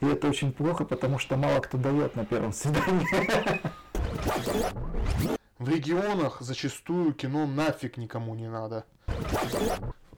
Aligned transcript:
И 0.00 0.06
это 0.06 0.28
очень 0.28 0.52
плохо, 0.52 0.84
потому 0.84 1.18
что 1.18 1.36
мало 1.36 1.60
кто 1.60 1.76
дает 1.78 2.16
на 2.16 2.24
первом 2.24 2.52
свидании. 2.52 3.06
В 5.58 5.68
регионах 5.68 6.40
зачастую 6.40 7.12
кино 7.12 7.46
нафиг 7.46 7.98
никому 7.98 8.34
не 8.34 8.48
надо. 8.48 8.86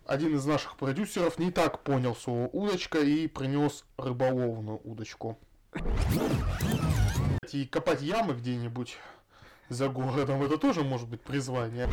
Один 0.06 0.37
из 0.37 0.46
наших 0.46 0.76
продюсеров 0.76 1.39
не 1.39 1.50
так 1.50 1.80
понял 1.82 2.14
слово 2.14 2.48
удочка 2.53 2.98
и 2.98 3.26
принес 3.26 3.84
рыболовную 3.96 4.80
удочку. 4.84 5.39
И 7.50 7.67
копать 7.67 8.03
ямы 8.03 8.35
где-нибудь 8.35 8.99
за 9.68 9.89
городом, 9.89 10.43
это 10.43 10.58
тоже 10.58 10.85
может 10.85 11.08
быть 11.08 11.22
призвание. 11.22 11.89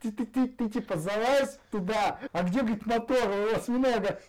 Ты, 0.00 0.12
ты, 0.12 0.26
ты, 0.26 0.46
ты 0.46 0.68
типа 0.68 0.96
залазь 0.96 1.58
туда, 1.70 2.18
а 2.32 2.42
где, 2.42 2.60
говорит, 2.60 2.86
мотор 2.86 3.28
у 3.28 3.52
вас 3.52 3.66
много? 3.68 4.20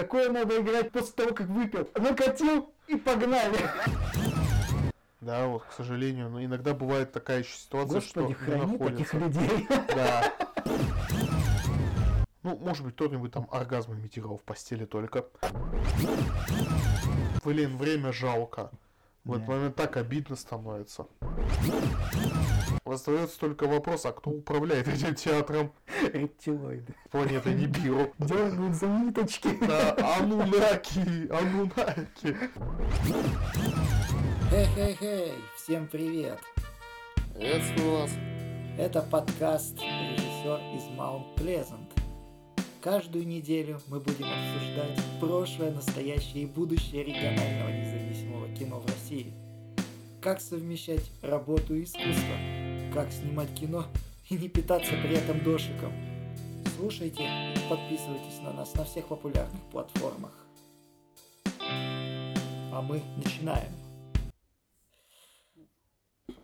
Такое 0.00 0.30
надо 0.30 0.58
играть 0.62 0.90
после 0.92 1.12
того, 1.12 1.34
как 1.34 1.46
выпил. 1.48 1.86
Накатил 1.94 2.72
и 2.88 2.96
погнали. 2.96 3.58
Да, 5.20 5.46
вот, 5.46 5.64
к 5.64 5.72
сожалению, 5.72 6.30
но 6.30 6.42
иногда 6.42 6.72
бывает 6.72 7.12
такая 7.12 7.40
еще 7.40 7.54
ситуация, 7.54 7.96
Господи, 7.96 8.32
что 8.32 8.44
храни 8.44 8.72
находится. 8.72 8.96
таких 8.96 9.12
людей. 9.12 9.68
Да. 9.94 10.32
Ну, 12.42 12.56
может 12.56 12.86
быть, 12.86 12.94
кто-нибудь 12.94 13.30
там 13.30 13.46
оргазм 13.50 13.92
имитировал 13.92 14.38
в 14.38 14.42
постели 14.42 14.86
только. 14.86 15.26
Блин, 17.44 17.76
время 17.76 18.10
жалко. 18.10 18.70
В 19.24 19.34
этот 19.34 19.48
момент 19.48 19.76
так 19.76 19.98
обидно 19.98 20.34
становится. 20.34 21.06
Остается 22.90 23.38
только 23.38 23.68
вопрос, 23.68 24.04
а 24.04 24.12
кто 24.12 24.30
управляет 24.30 24.88
этим 24.88 25.14
театром 25.14 25.72
Рептилоиды. 26.12 26.92
планеты 27.12 27.54
Нибиру? 27.54 28.12
Дергают 28.18 28.74
за 28.74 28.86
ниточки. 28.86 29.50
Да, 29.60 29.96
Анунаки, 30.18 31.30
Анунаки. 31.30 32.36
Хей-хей-хей, 34.50 35.34
всем 35.56 35.86
привет. 35.86 36.40
Приветствую 37.36 37.92
вас. 37.92 38.10
Это 38.76 39.02
подкаст 39.02 39.78
«Режиссер 39.78 40.60
из 40.76 40.96
Маунт 40.96 41.36
Плезант». 41.36 41.92
Каждую 42.82 43.24
неделю 43.24 43.80
мы 43.86 44.00
будем 44.00 44.26
обсуждать 44.26 45.00
прошлое, 45.20 45.70
настоящее 45.70 46.42
и 46.42 46.46
будущее 46.46 47.04
регионального 47.04 47.70
независимого 47.70 48.48
кино 48.48 48.80
в 48.80 48.86
России. 48.86 49.32
Как 50.20 50.40
совмещать 50.40 51.10
работу 51.22 51.74
и 51.74 51.84
искусство, 51.84 52.59
как 52.92 53.10
снимать 53.12 53.52
кино 53.54 53.86
и 54.28 54.36
не 54.36 54.48
питаться 54.48 54.92
при 54.92 55.16
этом 55.16 55.42
дошиком. 55.42 55.92
Слушайте 56.76 57.22
и 57.22 57.68
подписывайтесь 57.68 58.40
на 58.42 58.52
нас 58.52 58.74
на 58.74 58.84
всех 58.84 59.06
популярных 59.06 59.60
платформах. 59.70 60.32
А 61.58 62.82
мы 62.82 63.02
начинаем. 63.16 63.72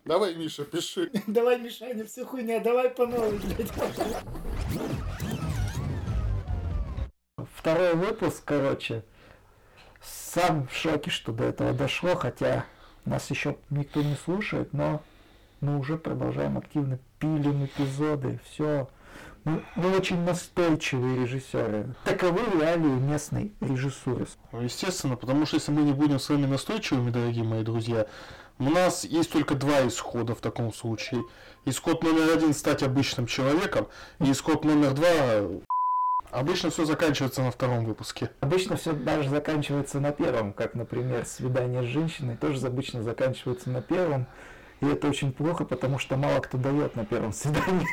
Давай, 0.04 0.34
Миша, 0.36 0.64
пиши. 0.64 1.10
Давай, 1.26 1.58
Мишаня, 1.58 2.04
все 2.04 2.24
хуйня, 2.24 2.60
давай 2.60 2.90
по 2.90 3.06
новой, 3.06 3.38
блядь. 3.38 3.72
Второй 7.54 7.94
выпуск, 7.94 8.44
короче. 8.44 9.04
Сам 10.00 10.68
в 10.68 10.72
шоке, 10.72 11.10
что 11.10 11.32
до 11.32 11.44
этого 11.44 11.72
дошло, 11.72 12.14
хотя 12.14 12.66
нас 13.04 13.28
еще 13.30 13.56
никто 13.70 14.02
не 14.02 14.14
слушает, 14.14 14.72
но 14.72 15.02
мы 15.60 15.78
уже 15.78 15.96
продолжаем 15.96 16.58
активно 16.58 16.98
пилим 17.18 17.64
эпизоды, 17.64 18.40
все. 18.44 18.88
Мы, 19.44 19.62
мы 19.76 19.96
очень 19.96 20.20
настойчивые 20.24 21.22
режиссеры. 21.22 21.94
Таковы 22.04 22.40
реалии 22.58 22.98
местной 22.98 23.52
режиссуры. 23.60 24.26
Естественно, 24.52 25.16
потому 25.16 25.46
что 25.46 25.56
если 25.56 25.70
мы 25.70 25.82
не 25.82 25.92
будем 25.92 26.18
с 26.18 26.28
вами 26.28 26.46
настойчивыми, 26.46 27.10
дорогие 27.10 27.44
мои 27.44 27.62
друзья, 27.62 28.06
у 28.58 28.64
нас 28.64 29.04
есть 29.04 29.30
только 29.30 29.54
два 29.54 29.86
исхода 29.86 30.34
в 30.34 30.40
таком 30.40 30.72
случае. 30.72 31.22
Исход 31.64 32.02
номер 32.02 32.32
один 32.32 32.54
стать 32.54 32.82
обычным 32.82 33.26
человеком, 33.26 33.86
и 34.18 34.32
исход 34.32 34.64
номер 34.64 34.94
два 34.94 35.10
обычно 36.30 36.70
все 36.70 36.84
заканчивается 36.84 37.42
на 37.42 37.50
втором 37.50 37.84
выпуске. 37.84 38.30
Обычно 38.40 38.76
все 38.76 38.92
даже 38.92 39.28
заканчивается 39.28 40.00
на 40.00 40.10
первом, 40.12 40.52
как, 40.52 40.74
например, 40.74 41.24
свидание 41.24 41.82
с 41.82 41.86
женщиной 41.86 42.36
тоже 42.36 42.66
обычно 42.66 43.02
заканчивается 43.02 43.70
на 43.70 43.80
первом. 43.80 44.26
И 44.80 44.86
это 44.86 45.08
очень 45.08 45.32
плохо, 45.32 45.64
потому 45.64 45.98
что 45.98 46.16
мало 46.16 46.40
кто 46.40 46.58
дает 46.58 46.96
на 46.96 47.04
первом 47.04 47.32
свидании. 47.32 47.86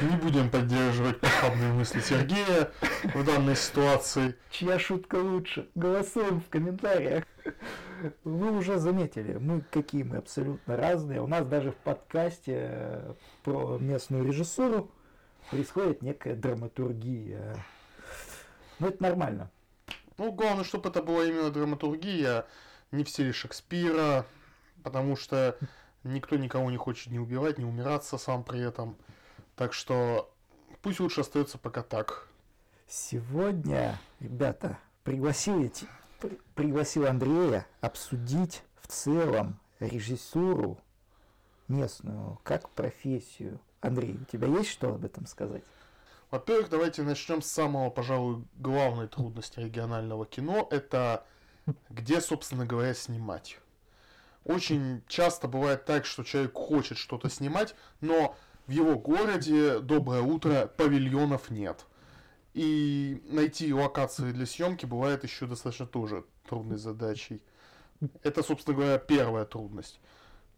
Не 0.00 0.16
будем 0.16 0.48
поддерживать 0.48 1.20
похабные 1.20 1.72
мысли 1.72 2.00
Сергея 2.00 2.70
в 3.14 3.24
данной 3.24 3.56
ситуации. 3.56 4.36
Чья 4.50 4.78
шутка 4.78 5.16
лучше? 5.16 5.68
Голосуем 5.74 6.40
в 6.40 6.48
комментариях. 6.48 7.24
Вы 8.24 8.52
уже 8.52 8.78
заметили, 8.78 9.38
мы 9.38 9.62
какие 9.72 10.04
мы 10.04 10.18
абсолютно 10.18 10.76
разные. 10.76 11.20
У 11.20 11.26
нас 11.26 11.46
даже 11.46 11.72
в 11.72 11.76
подкасте 11.76 12.68
э, 12.70 13.14
про 13.42 13.78
местную 13.78 14.24
режиссуру 14.24 14.90
происходит 15.50 16.02
некая 16.02 16.36
драматургия. 16.36 17.56
Но 18.78 18.88
это 18.88 19.02
нормально. 19.02 19.50
Ну, 20.18 20.32
главное, 20.32 20.64
чтобы 20.64 20.88
это 20.88 21.00
была 21.02 21.24
именно 21.24 21.50
драматургия, 21.50 22.44
не 22.90 23.04
в 23.04 23.08
стиле 23.08 23.32
Шекспира, 23.32 24.26
потому 24.82 25.16
что 25.16 25.56
никто 26.02 26.36
никого 26.36 26.70
не 26.70 26.76
хочет 26.76 27.12
ни 27.12 27.18
убивать, 27.18 27.58
ни 27.58 27.64
умираться 27.64 28.18
сам 28.18 28.42
при 28.42 28.60
этом. 28.60 28.96
Так 29.54 29.72
что 29.72 30.32
пусть 30.82 30.98
лучше 31.00 31.20
остается 31.20 31.56
пока 31.56 31.82
так. 31.82 32.28
Сегодня, 32.88 33.98
ребята, 34.18 34.78
пригласил, 35.04 35.60
я 35.60 35.68
те- 35.68 35.86
при- 36.20 36.40
пригласил 36.54 37.06
Андрея 37.06 37.66
обсудить 37.80 38.62
в 38.80 38.88
целом 38.88 39.60
режиссуру 39.78 40.78
местную, 41.68 42.40
как 42.42 42.68
профессию. 42.70 43.60
Андрей, 43.80 44.18
у 44.20 44.24
тебя 44.24 44.48
есть 44.48 44.70
что 44.70 44.94
об 44.94 45.04
этом 45.04 45.26
сказать? 45.26 45.62
Во-первых, 46.30 46.68
давайте 46.68 47.02
начнем 47.02 47.40
с 47.40 47.46
самого, 47.46 47.88
пожалуй, 47.88 48.44
главной 48.56 49.08
трудности 49.08 49.60
регионального 49.60 50.26
кино. 50.26 50.68
Это 50.70 51.24
где, 51.88 52.20
собственно 52.20 52.66
говоря, 52.66 52.92
снимать. 52.92 53.58
Очень 54.44 55.02
часто 55.08 55.48
бывает 55.48 55.86
так, 55.86 56.04
что 56.04 56.24
человек 56.24 56.54
хочет 56.54 56.98
что-то 56.98 57.30
снимать, 57.30 57.74
но 58.00 58.36
в 58.66 58.70
его 58.70 58.98
городе, 58.98 59.78
доброе 59.78 60.20
утро, 60.20 60.66
павильонов 60.66 61.50
нет. 61.50 61.86
И 62.52 63.22
найти 63.26 63.72
локации 63.72 64.32
для 64.32 64.44
съемки 64.44 64.84
бывает 64.84 65.22
еще 65.22 65.46
достаточно 65.46 65.86
тоже 65.86 66.24
трудной 66.48 66.76
задачей. 66.76 67.42
Это, 68.22 68.42
собственно 68.42 68.76
говоря, 68.76 68.98
первая 68.98 69.44
трудность. 69.44 70.00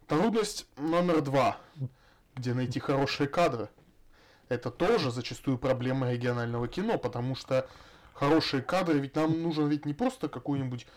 Трудность 0.09 0.67
номер 0.77 1.21
два, 1.21 1.59
где 2.35 2.55
найти 2.55 2.81
хорошие 2.81 3.29
кадры. 3.29 3.69
Это 4.51 4.73
тоже 4.73 5.13
зачастую 5.13 5.59
проблема 5.59 6.11
регионального 6.11 6.67
кино, 6.67 6.99
потому 6.99 7.37
что 7.37 7.69
хорошие 8.15 8.63
кадры, 8.63 8.99
ведь 8.99 9.15
нам 9.15 9.41
нужен 9.43 9.69
ведь 9.69 9.87
не 9.87 9.95
просто 9.95 10.29
какой-нибудь 10.29 10.89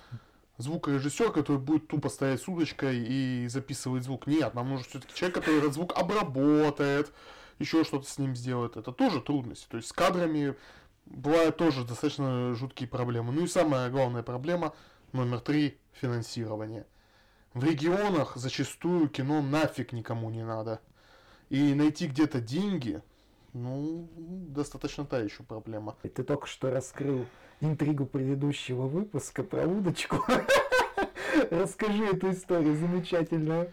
звукорежиссер, 0.57 1.31
который 1.31 1.59
будет 1.59 1.87
тупо 1.87 2.09
стоять 2.09 2.41
с 2.41 2.47
удочкой 2.47 2.97
и 2.97 3.47
записывать 3.47 4.05
звук. 4.05 4.25
Нет, 4.25 4.55
нам 4.55 4.69
нужен 4.69 4.85
все-таки 4.85 5.13
человек, 5.13 5.35
который 5.35 5.59
этот 5.59 5.73
звук 5.75 5.95
обработает, 5.95 7.13
еще 7.59 7.83
что-то 7.83 8.09
с 8.09 8.17
ним 8.17 8.35
сделает. 8.35 8.75
Это 8.75 8.91
тоже 8.91 9.21
трудность. 9.21 9.67
То 9.69 9.77
есть 9.77 9.89
с 9.89 9.93
кадрами 9.93 10.55
бывают 11.05 11.55
тоже 11.55 11.85
достаточно 11.85 12.55
жуткие 12.55 12.89
проблемы. 12.89 13.31
Ну 13.31 13.43
и 13.43 13.47
самая 13.47 13.91
главная 13.91 14.23
проблема, 14.23 14.73
номер 15.11 15.41
три, 15.41 15.77
финансирование. 15.91 16.87
В 17.53 17.63
регионах 17.63 18.35
зачастую 18.35 19.09
кино 19.09 19.43
нафиг 19.43 19.93
никому 19.93 20.31
не 20.31 20.43
надо. 20.43 20.81
И 21.49 21.75
найти 21.75 22.07
где-то 22.07 22.41
деньги, 22.41 23.03
ну, 23.53 24.09
достаточно 24.17 25.05
та 25.05 25.19
еще 25.19 25.43
проблема. 25.43 25.95
Ты 26.01 26.23
только 26.23 26.47
что 26.47 26.71
раскрыл 26.71 27.25
интригу 27.61 28.05
предыдущего 28.05 28.87
выпуска 28.87 29.43
про 29.43 29.65
удочку. 29.67 30.17
Расскажи 31.51 32.05
эту 32.05 32.31
историю 32.31 32.75
замечательную. 32.75 33.71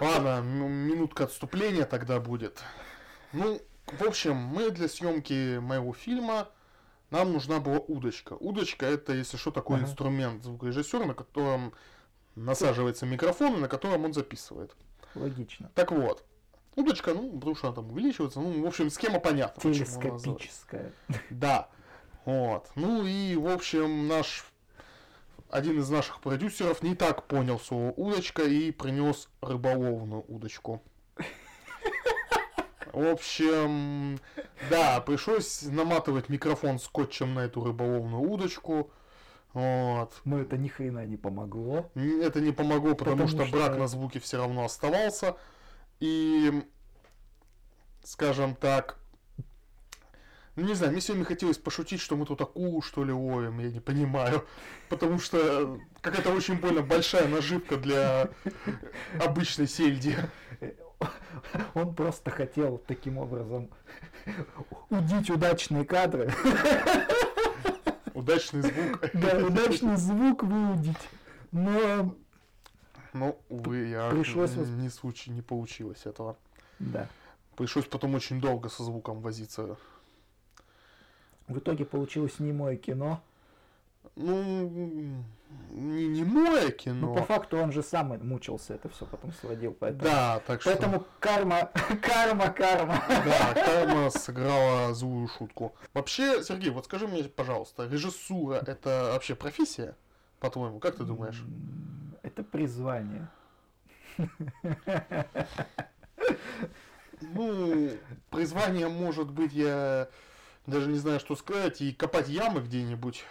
Ладно, 0.00 0.38
м- 0.40 0.70
минутка 0.72 1.24
отступления 1.24 1.84
тогда 1.84 2.20
будет. 2.20 2.62
Ну, 3.32 3.60
в 3.86 4.02
общем, 4.02 4.36
мы 4.36 4.70
для 4.70 4.88
съемки 4.88 5.58
моего 5.58 5.92
фильма 5.92 6.48
нам 7.10 7.32
нужна 7.32 7.58
была 7.60 7.78
удочка. 7.78 8.34
Удочка 8.34 8.86
это, 8.86 9.12
если 9.14 9.36
что, 9.36 9.50
такой 9.50 9.76
Ага. 9.78 9.86
инструмент 9.86 10.44
звукорежиссера, 10.44 11.06
на 11.06 11.14
котором 11.14 11.72
насаживается 12.34 13.06
микрофон 13.06 13.56
и 13.56 13.60
на 13.60 13.68
котором 13.68 14.04
он 14.04 14.12
записывает. 14.12 14.74
Логично. 15.14 15.70
Так 15.74 15.90
вот, 15.90 16.24
удочка, 16.76 17.14
ну, 17.14 17.32
потому 17.32 17.54
что 17.54 17.68
она 17.68 17.76
там 17.76 17.90
увеличивается, 17.90 18.40
ну, 18.40 18.62
в 18.62 18.66
общем, 18.66 18.90
схема 18.90 19.20
понятна. 19.20 19.60
Телескопическая. 19.62 20.92
Да. 21.30 21.68
Вот. 22.24 22.68
Ну 22.74 23.06
и, 23.06 23.36
в 23.36 23.48
общем, 23.48 24.06
наш 24.06 24.44
один 25.50 25.78
из 25.78 25.88
наших 25.88 26.20
продюсеров 26.20 26.82
не 26.82 26.94
так 26.94 27.26
понял 27.26 27.58
слово 27.58 27.92
удочка 27.92 28.42
и 28.42 28.70
принес 28.70 29.28
рыболовную 29.40 30.24
удочку. 30.28 30.82
В 32.92 33.06
общем, 33.06 34.18
да, 34.70 35.00
пришлось 35.00 35.62
наматывать 35.62 36.28
микрофон 36.28 36.78
скотчем 36.78 37.34
на 37.34 37.40
эту 37.40 37.62
рыболовную 37.62 38.22
удочку. 38.22 38.90
Вот. 39.52 40.12
Но 40.24 40.40
это 40.40 40.56
ни 40.56 40.68
хрена 40.68 41.06
не 41.06 41.16
помогло. 41.16 41.90
Это 41.94 42.40
не 42.40 42.52
помогло, 42.52 42.94
потому, 42.94 43.16
потому 43.16 43.28
что, 43.28 43.46
что 43.46 43.56
брак 43.56 43.78
на 43.78 43.86
звуке 43.88 44.20
все 44.20 44.38
равно 44.38 44.64
оставался. 44.64 45.36
И, 46.00 46.64
скажем 48.02 48.54
так, 48.54 48.98
ну, 50.58 50.64
не 50.64 50.74
знаю, 50.74 50.90
мне 50.90 51.00
сегодня 51.00 51.24
хотелось 51.24 51.56
пошутить, 51.56 52.00
что 52.00 52.16
мы 52.16 52.26
тут 52.26 52.40
акулу, 52.40 52.82
что 52.82 53.04
ли, 53.04 53.12
ловим, 53.12 53.60
я 53.60 53.70
не 53.70 53.78
понимаю. 53.78 54.44
Потому 54.88 55.20
что 55.20 55.78
какая-то 56.00 56.32
очень 56.32 56.54
больно 56.54 56.82
большая 56.82 57.28
наживка 57.28 57.76
для 57.76 58.28
обычной 59.24 59.68
сельди. 59.68 60.16
Он 61.74 61.94
просто 61.94 62.32
хотел 62.32 62.78
таким 62.78 63.18
образом 63.18 63.70
удить 64.90 65.30
удачные 65.30 65.84
кадры. 65.84 66.32
Удачный 68.14 68.62
звук. 68.62 69.10
Да, 69.14 69.38
удачный 69.38 69.96
звук 69.96 70.42
выудить. 70.42 71.08
Но... 71.52 72.16
Ну, 73.12 73.38
увы, 73.48 73.86
я 73.86 74.10
пришлось... 74.10 74.54
не 74.54 74.88
случай, 74.88 75.30
не 75.30 75.42
получилось 75.42 76.06
этого. 76.06 76.36
Да. 76.78 77.08
Пришлось 77.56 77.86
потом 77.86 78.14
очень 78.14 78.40
долго 78.40 78.68
со 78.68 78.84
звуком 78.84 79.20
возиться 79.20 79.76
в 81.48 81.58
итоге 81.58 81.84
получилось 81.84 82.38
немое 82.38 82.76
кино. 82.76 83.22
Ну, 84.16 84.68
не 85.70 86.06
немое 86.08 86.70
кино. 86.70 87.08
Ну, 87.08 87.14
по 87.14 87.22
факту 87.22 87.58
он 87.58 87.72
же 87.72 87.82
сам 87.82 88.18
мучился, 88.26 88.74
это 88.74 88.88
все 88.88 89.06
потом 89.06 89.32
сводил. 89.32 89.74
Поэтому, 89.78 90.04
да, 90.04 90.40
так 90.46 90.60
что... 90.60 90.70
Поэтому 90.70 91.04
карма, 91.20 91.70
карма, 92.02 92.50
карма. 92.50 93.02
Да, 93.08 93.54
карма 93.54 94.10
сыграла 94.10 94.94
злую 94.94 95.28
шутку. 95.28 95.74
Вообще, 95.94 96.42
Сергей, 96.42 96.70
вот 96.70 96.84
скажи 96.84 97.06
мне, 97.06 97.24
пожалуйста, 97.24 97.86
режиссура 97.86 98.62
это 98.66 99.10
вообще 99.12 99.34
профессия, 99.34 99.96
по-твоему? 100.40 100.80
Как 100.80 100.96
ты 100.96 101.04
думаешь? 101.04 101.42
Это 102.22 102.42
призвание. 102.42 103.28
Ну, 107.20 107.90
призвание 108.30 108.88
может 108.88 109.30
быть, 109.30 109.52
я 109.52 110.08
даже 110.66 110.88
не 110.88 110.98
знаю, 110.98 111.18
что 111.20 111.34
сказать, 111.36 111.80
и 111.80 111.92
копать 111.92 112.28
ямы 112.28 112.60
где-нибудь 112.60 113.24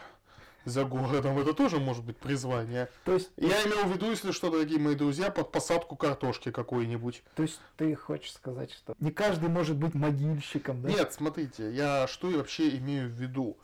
за 0.66 0.84
городом, 0.84 1.40
это 1.40 1.54
тоже 1.54 1.80
может 1.80 2.04
быть 2.04 2.18
призвание. 2.18 2.90
То 3.06 3.14
есть, 3.14 3.32
я 3.38 3.64
имел 3.64 3.86
в 3.86 3.94
виду, 3.94 4.10
если 4.10 4.32
что, 4.32 4.50
дорогие 4.50 4.80
мои 4.80 4.96
друзья, 4.96 5.32
под 5.32 5.52
посадку 5.52 5.96
картошки 5.96 6.52
какой-нибудь. 6.52 7.24
То 7.36 7.44
есть 7.44 7.60
ты 7.78 7.96
хочешь 7.96 8.34
сказать, 8.34 8.72
что 8.74 8.94
не 9.00 9.12
каждый 9.12 9.50
может 9.50 9.78
быть 9.78 9.94
могильщиком, 9.94 10.82
да? 10.82 10.90
Нет, 10.90 11.14
смотрите, 11.14 11.72
я 11.72 12.08
что 12.08 12.30
я 12.30 12.38
вообще 12.38 12.78
имею 12.78 13.08
в 13.08 13.14
виду? 13.14 13.58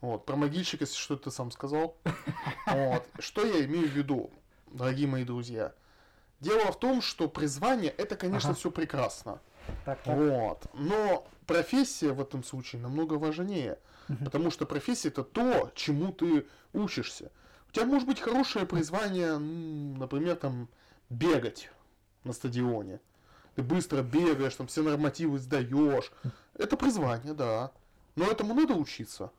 Вот, 0.00 0.26
про 0.26 0.36
могильщика, 0.36 0.84
если 0.84 0.96
что 0.96 1.16
ты 1.16 1.30
сам 1.30 1.50
сказал. 1.50 1.96
Вот, 2.66 3.06
что 3.18 3.46
я 3.46 3.64
имею 3.64 3.88
в 3.88 3.92
виду, 3.92 4.30
дорогие 4.72 5.06
мои 5.06 5.24
друзья? 5.24 5.72
Дело 6.40 6.70
в 6.70 6.78
том, 6.78 7.02
что 7.02 7.28
призвание 7.28 7.90
это, 7.90 8.16
конечно, 8.16 8.50
ага. 8.50 8.58
все 8.58 8.70
прекрасно. 8.70 9.40
Так, 9.84 10.00
так. 10.02 10.16
Вот. 10.16 10.66
Но 10.74 11.26
профессия 11.46 12.12
в 12.12 12.20
этом 12.20 12.44
случае 12.44 12.80
намного 12.80 13.14
важнее. 13.14 13.78
Угу. 14.08 14.24
Потому 14.24 14.50
что 14.50 14.66
профессия 14.66 15.08
это 15.08 15.24
то, 15.24 15.70
чему 15.74 16.12
ты 16.12 16.46
учишься. 16.72 17.30
У 17.68 17.72
тебя 17.72 17.84
может 17.84 18.08
быть 18.08 18.20
хорошее 18.20 18.66
призвание, 18.66 19.36
например, 19.36 20.36
там, 20.36 20.68
бегать 21.10 21.70
на 22.24 22.32
стадионе. 22.32 23.00
Ты 23.56 23.62
быстро 23.62 24.02
бегаешь, 24.02 24.54
там 24.54 24.68
все 24.68 24.82
нормативы 24.82 25.38
сдаешь. 25.38 26.12
Это 26.54 26.76
призвание, 26.76 27.34
да. 27.34 27.72
Но 28.14 28.24
этому 28.30 28.54
надо 28.54 28.74
учиться. 28.74 29.30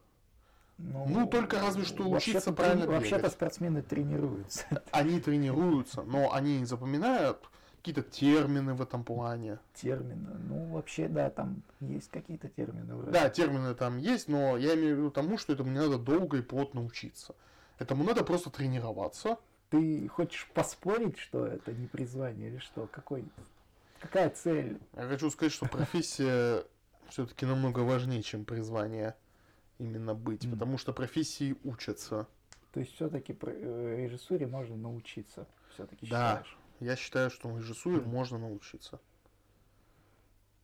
Ну, 0.80 1.06
ну 1.08 1.28
только 1.28 1.60
разве 1.60 1.84
что 1.84 2.10
учиться 2.10 2.54
правильно 2.54 2.84
бегать. 2.84 3.00
Вообще-то 3.00 3.30
спортсмены 3.30 3.82
тренируются. 3.82 4.66
Они 4.92 5.20
тренируются, 5.20 6.04
но 6.04 6.34
они 6.34 6.64
запоминают 6.66 7.50
какие-то 7.78 8.02
термины 8.02 8.74
в 8.74 8.82
этом 8.82 9.04
плане. 9.04 9.60
Термины. 9.74 10.38
Ну, 10.48 10.74
вообще, 10.74 11.08
да, 11.08 11.30
там 11.30 11.64
есть 11.80 12.10
какие-то 12.10 12.48
термины. 12.50 12.96
Вроде. 12.96 13.12
Да, 13.12 13.30
термины 13.30 13.74
там 13.74 13.98
есть, 13.98 14.28
но 14.28 14.58
я 14.58 14.76
имею 14.76 14.96
в 14.96 15.00
виду 15.00 15.12
тому, 15.12 15.38
что 15.38 15.54
этому 15.54 15.72
не 15.72 15.80
надо 15.80 15.98
долго 15.98 16.38
и 16.38 16.42
плотно 16.42 16.84
учиться. 16.84 17.36
Этому 17.78 18.04
надо 18.04 18.24
просто 18.24 18.50
тренироваться. 18.50 19.38
Ты 19.70 20.08
хочешь 20.08 20.50
поспорить, 20.54 21.18
что 21.18 21.46
это 21.46 21.72
не 21.72 21.88
призвание 21.88 22.50
или 22.50 22.58
что? 22.58 22.88
Какой, 22.92 23.24
какая 24.00 24.30
цель? 24.30 24.80
Я 24.96 25.08
хочу 25.08 25.30
сказать, 25.30 25.54
что 25.54 25.68
профессия 25.68 26.64
все-таки 27.10 27.46
намного 27.46 27.80
важнее, 27.80 28.24
чем 28.24 28.46
призвание 28.46 29.16
именно 29.80 30.14
быть, 30.14 30.46
mm. 30.46 30.52
потому 30.52 30.78
что 30.78 30.94
профессии 30.94 31.56
учатся. 31.64 32.28
То 32.72 32.82
есть 32.82 32.94
все-таки 32.94 33.36
э, 33.42 34.06
режиссуре 34.06 34.46
можно 34.46 34.76
научиться, 34.76 35.48
все-таки 35.74 36.08
да. 36.08 36.38
считаешь? 36.38 36.58
Я 36.80 36.96
считаю, 36.96 37.30
что 37.30 37.58
режиссуре 37.58 38.00
можно 38.02 38.38
научиться. 38.38 39.00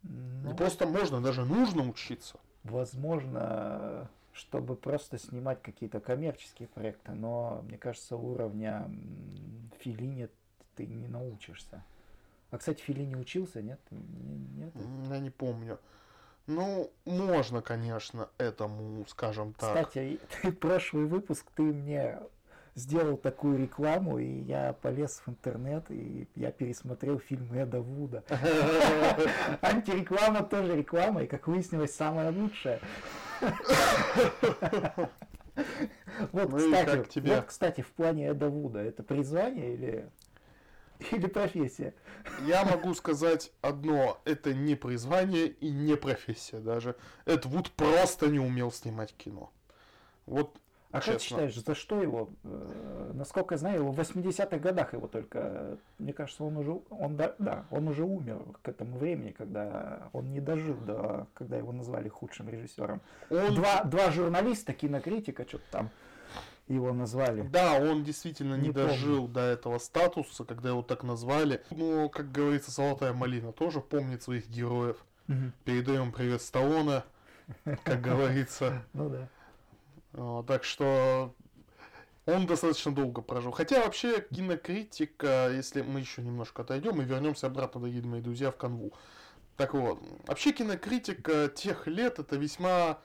Ну, 0.04 0.50
Не 0.50 0.56
просто 0.56 0.86
можно, 0.86 1.20
даже 1.20 1.46
нужно 1.46 1.90
учиться. 1.90 2.40
Возможно, 2.64 4.10
чтобы 4.34 4.76
просто 4.76 5.18
снимать 5.18 5.62
какие-то 5.62 6.00
коммерческие 6.00 6.68
проекты, 6.68 7.14
но 7.14 7.64
мне 7.68 7.78
кажется, 7.78 8.16
уровня 8.16 8.90
Филини 9.80 10.30
ты 10.76 10.86
не 10.86 11.08
научишься. 11.08 11.84
А, 12.52 12.58
кстати, 12.58 12.82
Филини 12.82 13.16
учился, 13.16 13.62
нет? 13.62 13.80
нет? 13.92 14.74
Я 15.10 15.20
не 15.20 15.32
помню. 15.32 15.80
Ну, 16.48 16.92
можно, 17.06 17.62
конечно, 17.62 18.30
этому, 18.38 19.06
скажем 19.08 19.54
так. 19.54 19.90
Кстати, 19.90 20.20
прошлый 20.60 21.06
выпуск 21.06 21.46
ты 21.56 21.64
мне 21.64 22.20
сделал 22.76 23.18
такую 23.18 23.58
рекламу, 23.58 24.20
и 24.20 24.42
я 24.42 24.74
полез 24.74 25.22
в 25.26 25.30
интернет, 25.30 25.86
и 25.90 26.28
я 26.36 26.52
пересмотрел 26.52 27.20
фильм 27.20 27.52
Эда 27.54 27.82
Вуда. 27.82 28.24
Антиреклама 29.62 30.44
тоже 30.44 30.76
реклама, 30.76 31.24
и, 31.24 31.28
как 31.28 31.48
выяснилось, 31.48 31.96
самая 31.96 32.32
лучшая. 32.32 32.80
Вот, 36.32 36.50
ну 36.50 36.58
кстати, 36.58 37.20
вот, 37.20 37.46
кстати, 37.46 37.82
в 37.82 37.88
плане 37.94 38.28
Эда 38.28 38.50
Вуда, 38.50 38.80
это 38.80 39.04
призвание 39.04 39.74
или, 39.74 40.10
или 41.12 41.28
профессия? 41.28 41.94
Я 42.46 42.64
могу 42.66 42.94
сказать 42.94 43.52
одно, 43.62 44.20
это 44.26 44.54
не 44.54 44.76
призвание 44.76 45.48
и 45.48 45.70
не 45.70 45.96
профессия 45.96 46.60
даже. 46.60 46.96
Эд 47.26 47.46
Вуд 47.46 47.72
просто 47.72 48.28
не 48.28 48.40
умел 48.40 48.72
снимать 48.72 49.14
кино. 49.16 49.52
Вот 50.26 50.58
а 50.96 51.02
как 51.02 51.20
считаешь, 51.20 51.56
за 51.56 51.76
что 51.76 52.02
его? 52.02 52.30
Э, 52.46 53.12
насколько 53.14 53.56
я 53.56 53.58
знаю, 53.60 53.80
его 53.80 53.92
в 53.92 54.00
80-х 54.00 54.58
годах 54.60 54.94
его 54.94 55.08
только, 55.08 55.78
мне 56.00 56.14
кажется, 56.14 56.46
он 56.46 56.56
уже, 56.56 56.80
он, 56.90 57.18
да, 57.18 57.36
да, 57.38 57.66
он 57.70 57.90
уже 57.90 58.06
умер 58.06 58.40
к 58.62 58.70
этому 58.70 58.98
времени, 58.98 59.32
когда 59.32 60.10
он 60.14 60.32
не 60.32 60.40
дожил 60.40 60.76
до, 60.76 61.28
когда 61.34 61.58
его 61.58 61.74
назвали 61.74 62.08
худшим 62.08 62.48
режиссером. 62.48 63.02
Он... 63.30 63.56
Два, 63.56 63.84
два 63.84 64.10
журналиста, 64.12 64.72
кинокритика, 64.72 65.46
что-то 65.46 65.66
там 65.70 65.90
его 66.68 66.94
назвали. 66.94 67.44
Да, 67.44 67.80
он 67.80 68.04
действительно 68.04 68.56
не, 68.56 68.68
не 68.68 68.74
дожил 68.74 69.18
помню. 69.18 69.34
до 69.34 69.42
этого 69.42 69.78
статуса, 69.78 70.46
когда 70.46 70.70
его 70.70 70.82
так 70.82 71.04
назвали. 71.04 71.64
Ну, 71.70 72.10
как 72.10 72.32
говорится, 72.32 72.72
Золотая 72.72 73.14
Малина 73.14 73.52
тоже 73.52 73.82
помнит 73.82 74.24
своих 74.24 74.48
героев. 74.48 74.98
Угу. 75.28 75.52
Передаем 75.64 76.12
привет 76.12 76.42
Сталлоне, 76.42 77.04
как 77.84 78.02
говорится. 78.02 78.84
Ну 78.94 79.10
да. 79.10 80.44
Так 80.48 80.64
что 80.64 81.36
он 82.26 82.48
достаточно 82.48 82.94
долго 82.94 83.22
прожил. 83.22 83.52
Хотя 83.52 83.84
вообще 83.84 84.22
кинокритика, 84.22 85.52
если 85.52 85.82
мы 85.82 86.00
еще 86.00 86.22
немножко 86.22 86.64
отойдем 86.64 87.02
и 87.02 87.06
вернемся 87.06 87.48
обратно, 87.48 87.82
дорогие 87.82 88.04
мои 88.04 88.22
друзья, 88.22 88.52
в 88.52 88.58
канву. 88.58 88.94
Так 89.58 89.74
вот, 89.74 90.00
вообще 90.28 90.52
кинокритика 90.52 91.48
тех 91.54 91.88
лет 91.88 92.20
это 92.20 92.36
весьма 92.36 93.00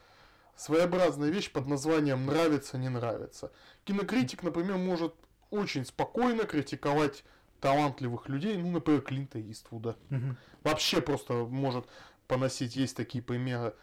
своеобразная 0.56 1.30
вещь 1.30 1.50
под 1.50 1.66
названием 1.66 2.26
«нравится, 2.26 2.78
не 2.78 2.88
нравится». 2.88 3.52
Кинокритик, 3.84 4.42
например, 4.42 4.76
может 4.76 5.14
очень 5.50 5.84
спокойно 5.84 6.44
критиковать 6.44 7.24
талантливых 7.60 8.28
людей, 8.28 8.56
ну, 8.56 8.70
например, 8.70 9.02
Клинта 9.02 9.40
Иствуда. 9.50 9.96
Угу. 10.10 10.36
Вообще 10.64 11.00
просто 11.00 11.34
может 11.34 11.86
поносить, 12.26 12.76
есть 12.76 12.96
такие 12.96 13.22
примеры. 13.22 13.74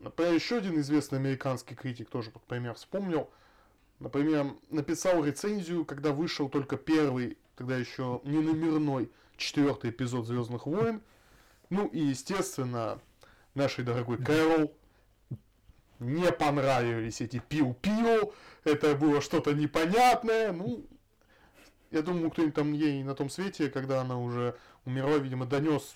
Например, 0.00 0.32
еще 0.34 0.58
один 0.58 0.78
известный 0.80 1.18
американский 1.18 1.74
критик, 1.74 2.10
тоже 2.10 2.30
под 2.30 2.42
пример 2.44 2.74
вспомнил, 2.74 3.30
например, 4.00 4.54
написал 4.70 5.24
рецензию, 5.24 5.84
когда 5.84 6.12
вышел 6.12 6.48
только 6.48 6.76
первый, 6.76 7.38
тогда 7.56 7.76
еще 7.76 8.20
не 8.24 8.38
номерной, 8.38 9.10
четвертый 9.36 9.90
эпизод 9.90 10.26
Звездных 10.26 10.66
войн. 10.66 11.00
Ну 11.70 11.86
и, 11.86 11.98
естественно, 11.98 13.00
нашей 13.54 13.84
дорогой 13.84 14.18
Кэрол 14.18 14.72
не 15.98 16.30
понравились 16.32 17.20
эти 17.20 17.38
пиу-пиу, 17.38 18.32
это 18.64 18.94
было 18.94 19.20
что-то 19.20 19.52
непонятное, 19.52 20.52
ну, 20.52 20.86
я 21.90 22.02
думаю, 22.02 22.30
кто-нибудь 22.30 22.54
там 22.54 22.72
ей 22.72 23.02
на 23.04 23.14
том 23.14 23.30
свете, 23.30 23.70
когда 23.70 24.00
она 24.00 24.18
уже 24.18 24.56
умерла, 24.84 25.18
видимо, 25.18 25.46
донес 25.46 25.94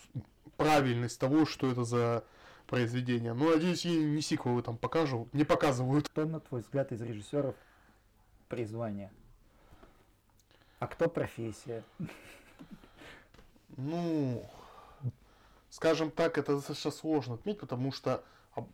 правильность 0.57 1.19
того, 1.19 1.45
что 1.45 1.71
это 1.71 1.85
за 1.85 2.25
произведение. 2.67 3.33
Но, 3.33 3.51
надеюсь, 3.51 3.85
и 3.85 4.05
не 4.05 4.21
сиквелы 4.21 4.63
там 4.63 4.77
покажут, 4.77 5.33
не 5.35 5.45
показывают. 5.45 6.09
Кто, 6.09 6.25
на 6.25 6.39
твой 6.39 6.61
взгляд, 6.61 6.93
из 6.93 7.01
режиссеров 7.01 7.57
призвание? 8.49 9.11
А 10.79 10.87
кто 10.87 11.09
профессия? 11.09 11.83
Ну, 13.77 14.49
скажем 15.71 16.11
так, 16.11 16.39
это 16.39 16.57
достаточно 16.57 16.91
сложно 16.91 17.35
отметить, 17.35 17.61
потому 17.61 17.91
что 17.91 18.23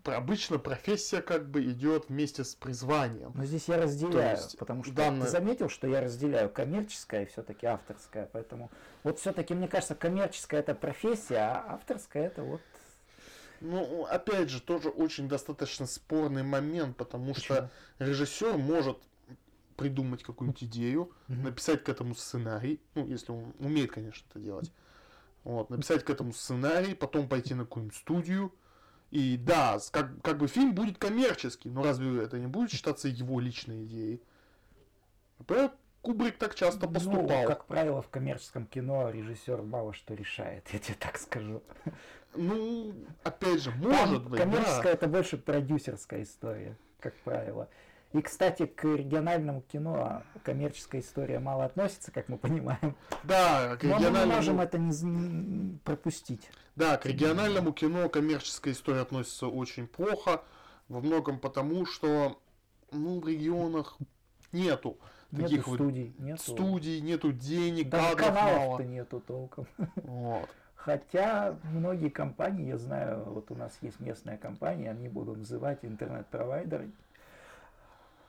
обычно 0.04 0.58
профессия 0.58 1.20
как 1.20 1.48
бы 1.48 1.64
идет 1.64 2.08
вместе 2.08 2.44
с 2.44 2.54
призванием. 2.54 3.32
Но 3.34 3.44
здесь 3.44 3.68
я 3.68 3.76
разделяю, 3.76 4.36
есть, 4.36 4.58
потому 4.58 4.84
что 4.84 4.92
данное... 4.94 5.26
ты 5.26 5.30
заметил, 5.30 5.68
что 5.68 5.86
я 5.86 6.00
разделяю 6.00 6.50
коммерческое 6.50 7.22
и 7.22 7.26
все-таки 7.26 7.66
авторское, 7.66 8.28
поэтому 8.32 8.70
вот 9.02 9.18
все-таки 9.18 9.54
мне 9.54 9.68
кажется 9.68 9.94
коммерческая 9.94 10.60
это 10.60 10.74
профессия, 10.74 11.38
а 11.38 11.74
авторская 11.74 12.26
это 12.26 12.42
вот. 12.42 12.60
Ну, 13.60 14.04
опять 14.04 14.50
же, 14.50 14.60
тоже 14.60 14.90
очень 14.90 15.28
достаточно 15.28 15.86
спорный 15.86 16.42
момент, 16.42 16.96
потому 16.96 17.32
Почему? 17.32 17.56
что 17.56 17.70
режиссер 17.98 18.58
может 18.58 18.98
придумать 19.76 20.22
какую-нибудь 20.22 20.64
идею, 20.64 21.02
угу. 21.28 21.40
написать 21.40 21.82
к 21.82 21.88
этому 21.88 22.14
сценарий, 22.14 22.80
ну, 22.94 23.06
если 23.06 23.32
он 23.32 23.54
умеет, 23.58 23.92
конечно, 23.92 24.24
это 24.30 24.38
делать. 24.38 24.72
Вот, 25.44 25.68
написать 25.68 26.04
к 26.04 26.10
этому 26.10 26.32
сценарий, 26.32 26.94
потом 26.94 27.28
пойти 27.28 27.54
на 27.54 27.64
какую-нибудь 27.64 27.96
студию, 27.96 28.52
и 29.14 29.36
да, 29.36 29.78
как, 29.92 30.20
как 30.22 30.38
бы 30.38 30.48
фильм 30.48 30.74
будет 30.74 30.98
коммерческий, 30.98 31.70
но 31.70 31.84
разве 31.84 32.20
это 32.20 32.36
не 32.40 32.48
будет 32.48 32.72
считаться 32.72 33.06
его 33.06 33.38
личной 33.38 33.84
идеей? 33.84 34.20
Например, 35.38 35.70
Кубрик 36.02 36.36
так 36.36 36.56
часто 36.56 36.88
ну, 36.88 36.94
поступал. 36.94 37.42
Ну, 37.42 37.46
как 37.46 37.64
правило, 37.66 38.02
в 38.02 38.08
коммерческом 38.08 38.66
кино 38.66 39.10
режиссер 39.10 39.62
мало 39.62 39.94
что 39.94 40.14
решает, 40.14 40.68
я 40.72 40.80
тебе 40.80 40.96
так 40.98 41.16
скажу. 41.18 41.62
Ну, 42.34 42.92
опять 43.22 43.62
же, 43.62 43.70
может 43.70 44.24
Там 44.24 44.32
быть. 44.32 44.40
Коммерческая 44.40 44.82
да. 44.82 44.90
это 44.90 45.06
больше 45.06 45.38
продюсерская 45.38 46.24
история, 46.24 46.76
как 46.98 47.14
правило. 47.18 47.68
И, 48.14 48.22
кстати, 48.22 48.66
к 48.66 48.84
региональному 48.84 49.60
кино 49.60 50.22
коммерческая 50.44 51.00
история 51.00 51.40
мало 51.40 51.64
относится, 51.64 52.12
как 52.12 52.28
мы 52.28 52.38
понимаем. 52.38 52.96
Да, 53.24 53.76
к 53.76 53.82
региональному... 53.82 54.14
Но 54.14 54.20
мы 54.20 54.26
не 54.26 54.34
можем 54.36 54.60
это 54.60 54.78
не, 54.78 55.78
пропустить. 55.78 56.48
Да, 56.76 56.96
к 56.96 57.06
региональному 57.06 57.72
кино 57.72 58.08
коммерческая 58.08 58.72
история 58.72 59.00
относится 59.00 59.48
очень 59.48 59.88
плохо. 59.88 60.44
Во 60.86 61.00
многом 61.00 61.40
потому, 61.40 61.86
что 61.86 62.40
ну, 62.92 63.18
в 63.18 63.26
регионах 63.26 63.96
нету 64.52 64.96
нету 65.32 65.48
таких 65.48 65.62
студий, 65.66 66.14
вот 66.16 66.24
нету. 66.24 66.42
студий, 66.42 67.00
нету 67.00 67.32
денег, 67.32 67.88
Даже 67.88 68.14
кадров 68.14 68.34
мало. 68.34 68.82
нету 68.82 69.20
толком. 69.26 69.66
Вот. 69.96 70.48
Хотя 70.76 71.58
многие 71.64 72.10
компании, 72.10 72.68
я 72.68 72.78
знаю, 72.78 73.24
вот 73.24 73.50
у 73.50 73.56
нас 73.56 73.76
есть 73.80 73.98
местная 73.98 74.36
компания, 74.36 74.90
они 74.90 75.08
будут 75.08 75.38
называть 75.38 75.78
интернет-провайдеры, 75.82 76.92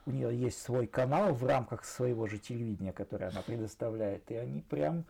у 0.05 0.11
нее 0.11 0.37
есть 0.37 0.61
свой 0.61 0.87
канал 0.87 1.33
в 1.33 1.45
рамках 1.45 1.83
своего 1.85 2.27
же 2.27 2.37
телевидения, 2.37 2.93
которое 2.93 3.29
она 3.29 3.41
предоставляет, 3.41 4.29
и 4.31 4.35
они 4.35 4.61
прям 4.61 5.05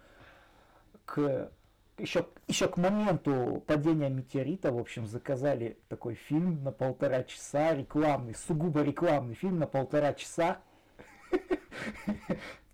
к 1.05 1.51
еще, 1.97 2.25
еще 2.47 2.67
к 2.67 2.77
моменту 2.77 3.63
падения 3.67 4.09
метеорита, 4.09 4.71
в 4.71 4.77
общем, 4.77 5.07
заказали 5.07 5.77
такой 5.87 6.15
фильм 6.15 6.63
на 6.63 6.71
полтора 6.71 7.23
часа, 7.23 7.73
рекламный, 7.73 8.35
сугубо 8.35 8.81
рекламный 8.81 9.35
фильм 9.35 9.59
на 9.59 9.67
полтора 9.67 10.13
часа. 10.13 10.59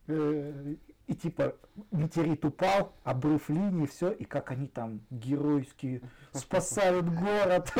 И 0.07 1.15
типа 1.15 1.55
метеорит 1.91 2.45
упал, 2.45 2.93
обрыв 3.03 3.49
линии, 3.49 3.85
все, 3.85 4.11
и 4.11 4.23
как 4.23 4.51
они 4.51 4.67
там 4.67 5.01
геройски 5.09 6.01
спасают 6.31 7.07
город. 7.09 7.73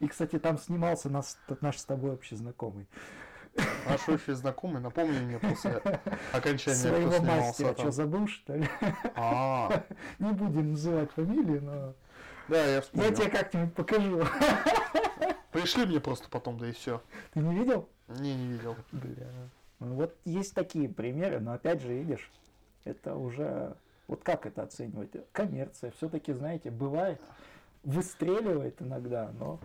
И, 0.00 0.08
кстати, 0.08 0.38
там 0.38 0.58
снимался 0.58 1.10
наш, 1.10 1.26
наш 1.60 1.78
с 1.78 1.84
тобой 1.84 2.12
общий 2.12 2.36
знакомый. 2.36 2.86
Наш 3.86 4.08
общий 4.08 4.32
знакомый, 4.32 4.80
напомни 4.80 5.18
мне 5.18 5.38
после 5.38 5.82
окончания, 6.32 6.76
Своего 6.76 7.10
кто 7.10 7.22
мастера, 7.22 7.74
что, 7.74 7.90
забыл, 7.90 8.26
что 8.26 8.56
ли? 8.56 8.68
А. 9.14 9.84
Не 10.18 10.32
будем 10.32 10.72
называть 10.72 11.10
фамилии, 11.12 11.58
но... 11.58 11.94
Да, 12.48 12.64
я 12.64 12.80
вспомнил. 12.80 13.10
Я 13.10 13.14
тебе 13.14 13.30
как-нибудь 13.30 13.74
покажу. 13.74 14.24
Пришли 15.52 15.84
мне 15.84 16.00
просто 16.00 16.28
потом, 16.30 16.58
да 16.58 16.68
и 16.68 16.72
все. 16.72 17.02
Ты 17.34 17.40
не 17.40 17.54
видел? 17.54 17.88
Не, 18.08 18.34
не 18.34 18.52
видел. 18.52 18.76
Бля. 18.90 19.28
Вот 19.78 20.16
есть 20.24 20.54
такие 20.54 20.88
примеры, 20.88 21.40
но 21.40 21.52
опять 21.52 21.82
же, 21.82 21.88
видишь, 21.88 22.30
это 22.84 23.14
уже... 23.14 23.76
Вот 24.08 24.24
как 24.24 24.46
это 24.46 24.62
оценивать? 24.62 25.10
Коммерция. 25.32 25.92
Все-таки, 25.92 26.32
знаете, 26.32 26.70
бывает 26.70 27.20
выстреливает 27.82 28.80
иногда, 28.80 29.30
но... 29.38 29.60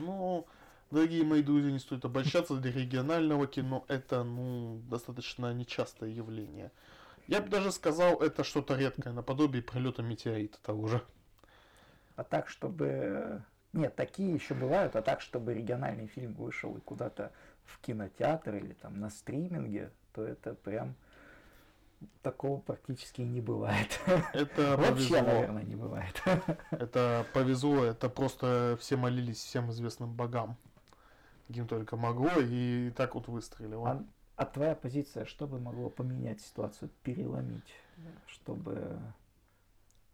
Ну, 0.00 0.46
дорогие 0.90 1.24
мои 1.24 1.42
друзья, 1.42 1.70
не 1.70 1.78
стоит 1.78 2.04
обольщаться, 2.04 2.56
для 2.56 2.72
регионального 2.72 3.46
кино 3.46 3.84
это, 3.88 4.24
ну, 4.24 4.80
достаточно 4.90 5.52
нечастое 5.52 6.10
явление. 6.10 6.72
Я 7.28 7.40
бы 7.40 7.48
даже 7.48 7.72
сказал, 7.72 8.20
это 8.20 8.44
что-то 8.44 8.76
редкое, 8.76 9.12
наподобие 9.12 9.62
прилета 9.62 10.02
метеорита 10.02 10.58
того 10.62 10.88
же. 10.88 11.02
А 12.16 12.24
так, 12.24 12.48
чтобы... 12.48 13.42
Нет, 13.72 13.94
такие 13.94 14.32
еще 14.32 14.54
бывают, 14.54 14.96
а 14.96 15.02
так, 15.02 15.20
чтобы 15.20 15.52
региональный 15.52 16.06
фильм 16.06 16.32
вышел 16.34 16.76
и 16.76 16.80
куда-то 16.80 17.32
в 17.64 17.78
кинотеатр 17.80 18.56
или 18.56 18.72
там 18.72 18.98
на 19.00 19.10
стриминге, 19.10 19.90
то 20.14 20.24
это 20.24 20.54
прям 20.54 20.94
такого 22.22 22.60
практически 22.60 23.22
не 23.22 23.40
бывает. 23.40 24.00
Это 24.32 24.76
Вообще, 24.76 25.08
повезло. 25.08 25.22
наверное, 25.22 25.62
не 25.64 25.76
бывает. 25.76 26.22
Это 26.70 27.26
повезло, 27.32 27.84
это 27.84 28.08
просто 28.08 28.76
все 28.80 28.96
молились 28.96 29.38
всем 29.38 29.70
известным 29.70 30.12
богам. 30.12 30.56
Каким 31.48 31.68
только 31.68 31.96
могло, 31.96 32.30
и 32.40 32.90
так 32.96 33.14
вот 33.14 33.28
выстрелило. 33.28 33.90
А, 33.90 34.04
а 34.36 34.46
твоя 34.46 34.74
позиция, 34.74 35.24
что 35.24 35.46
бы 35.46 35.60
могло 35.60 35.88
поменять 35.88 36.40
ситуацию, 36.40 36.90
переломить, 37.02 37.74
чтобы 38.26 38.98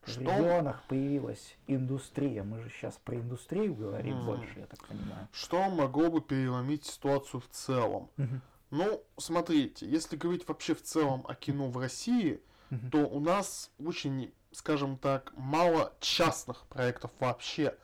что? 0.04 0.20
в 0.20 0.22
регионах 0.22 0.82
появилась 0.88 1.56
индустрия? 1.66 2.42
Мы 2.42 2.60
же 2.60 2.68
сейчас 2.68 2.98
про 3.02 3.16
индустрию 3.16 3.74
говорим 3.74 4.18
mm. 4.18 4.24
больше, 4.26 4.58
я 4.58 4.66
так 4.66 4.86
понимаю. 4.86 5.28
Что 5.32 5.70
могло 5.70 6.10
бы 6.10 6.20
переломить 6.20 6.84
ситуацию 6.84 7.40
в 7.40 7.48
целом? 7.48 8.10
Mm-hmm. 8.18 8.40
Ну, 8.72 9.04
смотрите, 9.18 9.86
если 9.86 10.16
говорить 10.16 10.48
вообще 10.48 10.74
в 10.74 10.82
целом 10.82 11.26
о 11.28 11.34
кино 11.34 11.68
в 11.68 11.76
России, 11.76 12.42
mm-hmm. 12.70 12.90
то 12.90 13.06
у 13.06 13.20
нас 13.20 13.70
очень, 13.78 14.32
скажем 14.50 14.96
так, 14.96 15.30
мало 15.36 15.92
частных 16.00 16.66
проектов 16.68 17.10
вообще. 17.20 17.76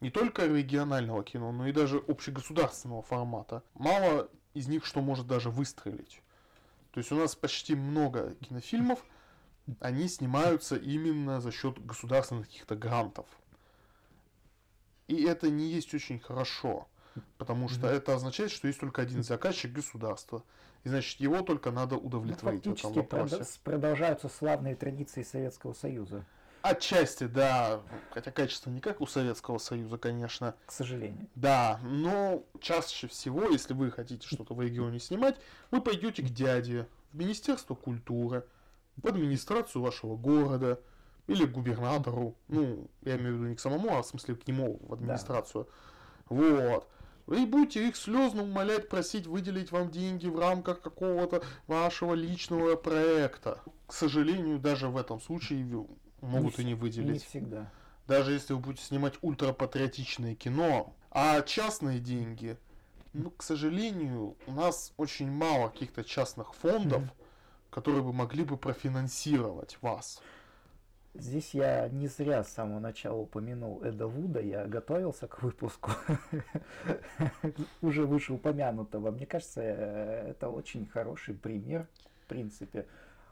Не 0.00 0.10
только 0.10 0.46
регионального 0.46 1.24
кино, 1.24 1.50
но 1.50 1.66
и 1.66 1.72
даже 1.72 1.96
общегосударственного 1.96 3.02
формата. 3.02 3.64
Мало 3.74 4.30
из 4.54 4.68
них 4.68 4.86
что 4.86 5.00
может 5.00 5.26
даже 5.26 5.50
выстрелить. 5.50 6.22
То 6.92 6.98
есть 6.98 7.10
у 7.10 7.16
нас 7.16 7.34
почти 7.34 7.74
много 7.74 8.36
кинофильмов, 8.36 9.04
они 9.80 10.06
снимаются 10.06 10.76
именно 10.76 11.40
за 11.40 11.50
счет 11.50 11.84
государственных 11.84 12.46
каких-то 12.46 12.76
грантов. 12.76 13.26
И 15.08 15.24
это 15.24 15.50
не 15.50 15.66
есть 15.72 15.92
очень 15.92 16.20
хорошо. 16.20 16.86
Потому 17.38 17.68
что 17.68 17.86
mm-hmm. 17.86 17.96
это 17.96 18.14
означает, 18.14 18.50
что 18.50 18.66
есть 18.68 18.80
только 18.80 19.02
один 19.02 19.22
заказчик 19.22 19.72
государства. 19.72 20.42
И 20.84 20.88
значит, 20.88 21.20
его 21.20 21.42
только 21.42 21.70
надо 21.70 21.96
удовлетворить 21.96 22.64
ну, 22.64 22.72
фактически 22.72 22.98
в 22.98 23.02
этом 23.02 23.28
вопросе. 23.28 23.60
продолжаются 23.64 24.28
славные 24.28 24.76
традиции 24.76 25.22
Советского 25.22 25.72
Союза. 25.72 26.24
Отчасти, 26.62 27.24
да. 27.24 27.80
Хотя 28.10 28.30
качество 28.30 28.70
не 28.70 28.80
как 28.80 29.00
у 29.00 29.06
Советского 29.06 29.58
Союза, 29.58 29.98
конечно. 29.98 30.54
К 30.66 30.72
сожалению. 30.72 31.28
Да, 31.34 31.78
но 31.82 32.44
чаще 32.60 33.06
всего, 33.06 33.44
если 33.44 33.72
вы 33.72 33.90
хотите 33.90 34.26
что-то 34.26 34.54
в 34.54 34.60
регионе 34.60 34.98
снимать, 34.98 35.36
вы 35.70 35.80
пойдете 35.80 36.22
к 36.22 36.26
дяде 36.26 36.88
в 37.12 37.16
Министерство 37.16 37.74
культуры, 37.74 38.44
в 38.96 39.06
администрацию 39.06 39.82
вашего 39.82 40.16
города 40.16 40.80
или 41.26 41.46
к 41.46 41.52
губернатору. 41.52 42.36
Ну, 42.48 42.88
я 43.02 43.16
имею 43.16 43.34
в 43.34 43.36
виду 43.38 43.48
не 43.48 43.56
к 43.56 43.60
самому, 43.60 43.96
а 43.96 44.02
в 44.02 44.06
смысле 44.06 44.34
к 44.34 44.46
нему, 44.46 44.78
в 44.82 44.92
администрацию. 44.92 45.64
Да. 46.28 46.36
Вот. 46.36 46.88
Вы 47.26 47.44
будете 47.44 47.88
их 47.88 47.96
слезно 47.96 48.42
умолять, 48.42 48.88
просить 48.88 49.26
выделить 49.26 49.72
вам 49.72 49.90
деньги 49.90 50.28
в 50.28 50.38
рамках 50.38 50.80
какого-то 50.80 51.42
вашего 51.66 52.14
личного 52.14 52.76
проекта. 52.76 53.60
К 53.86 53.92
сожалению, 53.92 54.58
даже 54.58 54.88
в 54.88 54.96
этом 54.96 55.20
случае 55.20 55.64
могут 56.20 56.58
не, 56.58 56.64
и 56.64 56.66
не 56.68 56.74
выделить. 56.74 57.12
Не 57.12 57.18
всегда. 57.18 57.72
Даже 58.06 58.32
если 58.32 58.52
вы 58.52 58.60
будете 58.60 58.84
снимать 58.84 59.14
ультрапатриотичное 59.22 60.36
кино, 60.36 60.94
а 61.10 61.42
частные 61.42 61.98
деньги, 61.98 62.56
ну, 63.12 63.30
к 63.30 63.42
сожалению, 63.42 64.36
у 64.46 64.52
нас 64.52 64.92
очень 64.96 65.30
мало 65.30 65.68
каких-то 65.70 66.04
частных 66.04 66.54
фондов, 66.54 67.02
mm-hmm. 67.02 67.70
которые 67.70 68.02
бы 68.02 68.12
могли 68.12 68.44
бы 68.44 68.56
профинансировать 68.56 69.78
вас. 69.80 70.20
Здесь 71.18 71.54
я 71.54 71.88
не 71.88 72.08
зря 72.08 72.44
с 72.44 72.52
самого 72.52 72.78
начала 72.78 73.16
упомянул 73.16 73.82
Эда 73.82 74.06
Вуда, 74.06 74.40
я 74.40 74.66
готовился 74.66 75.26
к 75.26 75.42
выпуску 75.42 75.92
уже 77.82 78.04
вышеупомянутого. 78.04 79.10
Мне 79.10 79.26
кажется, 79.26 79.62
это 79.62 80.48
очень 80.48 80.86
хороший 80.86 81.34
пример, 81.34 81.86
в 82.22 82.26
принципе. 82.26 82.86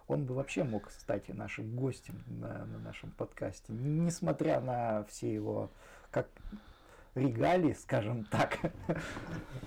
он 0.08 0.24
бы 0.24 0.34
вообще 0.34 0.64
мог 0.64 0.90
стать 0.90 1.28
нашим 1.28 1.76
гостем 1.76 2.22
на, 2.26 2.64
на 2.64 2.78
нашем 2.78 3.10
подкасте, 3.10 3.72
несмотря 3.72 4.60
на 4.60 5.04
все 5.04 5.32
его 5.32 5.70
как 6.10 6.28
регалии, 7.14 7.72
скажем 7.72 8.24
так. 8.24 8.58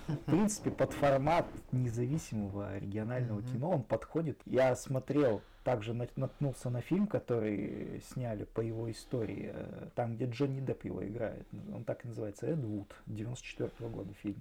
В 0.08 0.16
принципе, 0.24 0.70
под 0.70 0.92
формат 0.92 1.46
независимого 1.72 2.78
регионального 2.78 3.42
кино 3.42 3.70
он 3.70 3.82
подходит. 3.82 4.40
Я 4.44 4.74
смотрел, 4.76 5.42
также 5.68 5.92
наткнулся 5.92 6.70
на 6.70 6.80
фильм, 6.80 7.06
который 7.06 8.00
сняли 8.00 8.44
по 8.44 8.62
его 8.62 8.90
истории, 8.90 9.50
э, 9.52 9.88
там, 9.94 10.16
где 10.16 10.24
Джонни 10.24 10.60
Депп 10.60 10.86
его 10.86 11.06
играет. 11.06 11.46
Он 11.74 11.84
так 11.84 12.06
и 12.06 12.08
называется, 12.08 12.46
Эд 12.46 12.64
Вуд, 12.64 12.94
94 13.04 13.68
-го 13.78 13.90
года 13.90 14.14
фильм 14.14 14.40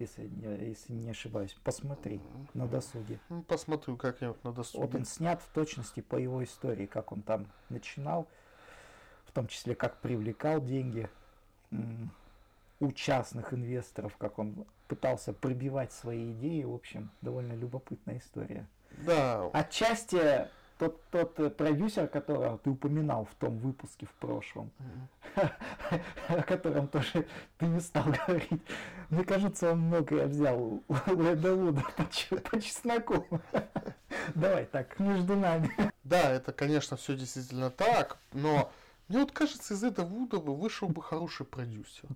если, 0.00 0.28
если 0.60 0.92
не 0.92 1.10
ошибаюсь. 1.10 1.56
Посмотри 1.62 2.20
на 2.52 2.66
досуге. 2.66 3.20
Ну, 3.28 3.42
посмотрю, 3.44 3.96
как 3.96 4.20
я 4.20 4.34
на 4.42 4.52
досуге. 4.52 4.84
Вот 4.84 4.94
он 4.96 5.04
снят 5.04 5.40
в 5.40 5.48
точности 5.54 6.00
по 6.00 6.16
его 6.16 6.42
истории, 6.42 6.86
как 6.86 7.12
он 7.12 7.22
там 7.22 7.46
начинал, 7.68 8.26
в 9.26 9.30
том 9.30 9.46
числе 9.46 9.76
как 9.76 10.00
привлекал 10.00 10.60
деньги 10.60 11.08
у 12.80 12.90
частных 12.90 13.54
инвесторов, 13.54 14.16
как 14.16 14.40
он 14.40 14.66
пытался 14.88 15.32
пробивать 15.32 15.92
свои 15.92 16.32
идеи. 16.32 16.64
В 16.64 16.74
общем, 16.74 17.10
довольно 17.22 17.52
любопытная 17.52 18.18
история. 18.18 18.66
Да. 18.98 19.48
Отчасти 19.52 20.48
тот, 20.78 21.02
тот 21.10 21.38
э, 21.40 21.50
продюсер, 21.50 22.06
которого 22.08 22.58
ты 22.58 22.70
упоминал 22.70 23.24
в 23.24 23.34
том 23.36 23.58
выпуске 23.58 24.06
в 24.06 24.12
прошлом, 24.14 24.70
о 26.28 26.42
котором 26.42 26.88
тоже 26.88 27.26
ты 27.58 27.66
не 27.66 27.80
стал 27.80 28.04
говорить, 28.04 28.62
мне 29.10 29.24
кажется, 29.24 29.72
он 29.72 29.80
многое 29.80 30.26
взял 30.26 30.58
у 30.58 30.84
Эда 30.88 31.54
Вуда 31.54 31.82
по, 31.96 32.04
по 32.36 32.60
чесноку. 32.60 33.26
Давай 34.34 34.66
так, 34.66 34.98
между 34.98 35.36
нами. 35.36 35.70
Да, 36.04 36.30
это, 36.30 36.52
конечно, 36.52 36.96
все 36.96 37.16
действительно 37.16 37.70
так, 37.70 38.18
но 38.32 38.70
мне 39.08 39.20
вот 39.20 39.32
кажется, 39.32 39.74
из 39.74 39.82
Эда 39.82 40.04
Вуда 40.04 40.38
вышел 40.38 40.88
бы 40.88 41.02
хороший 41.02 41.46
продюсер. 41.46 42.08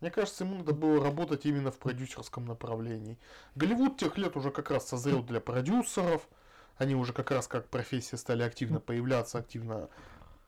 Мне 0.00 0.10
кажется, 0.10 0.44
ему 0.44 0.56
надо 0.56 0.74
было 0.74 1.02
работать 1.02 1.46
именно 1.46 1.70
в 1.70 1.78
продюсерском 1.78 2.44
направлении. 2.44 3.18
Голливуд 3.54 3.96
тех 3.96 4.18
лет 4.18 4.36
уже 4.36 4.50
как 4.50 4.70
раз 4.70 4.88
созрел 4.88 5.22
для 5.22 5.40
продюсеров– 5.40 6.28
они 6.76 6.94
уже 6.94 7.12
как 7.12 7.30
раз 7.30 7.46
как 7.46 7.68
профессия 7.68 8.16
стали 8.16 8.42
активно 8.42 8.80
появляться, 8.80 9.38
активно 9.38 9.88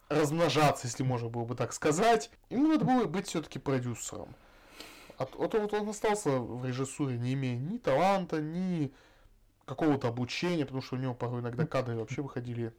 размножаться, 0.09 0.87
если 0.87 1.03
можно 1.03 1.29
было 1.29 1.45
бы 1.45 1.55
так 1.55 1.73
сказать. 1.73 2.31
Ему 2.51 2.69
надо 2.69 2.85
было 2.85 3.05
быть 3.05 3.29
все-таки 3.29 3.59
продюсером. 3.59 4.35
А 5.19 5.27
вот, 5.35 5.55
вот 5.55 5.73
он 5.73 5.89
остался 5.89 6.31
в 6.39 6.65
режиссуре, 6.65 7.17
не 7.17 7.35
имея 7.35 7.57
ни 7.57 7.79
таланта, 7.79 8.41
ни 8.41 8.93
какого-то 9.65 10.09
обучения, 10.09 10.65
потому 10.65 10.83
что 10.83 10.97
у 10.97 10.99
него 10.99 11.15
порой 11.15 11.41
иногда 11.41 11.67
кадры 11.67 11.97
вообще 11.97 12.23
выходили 12.23 12.73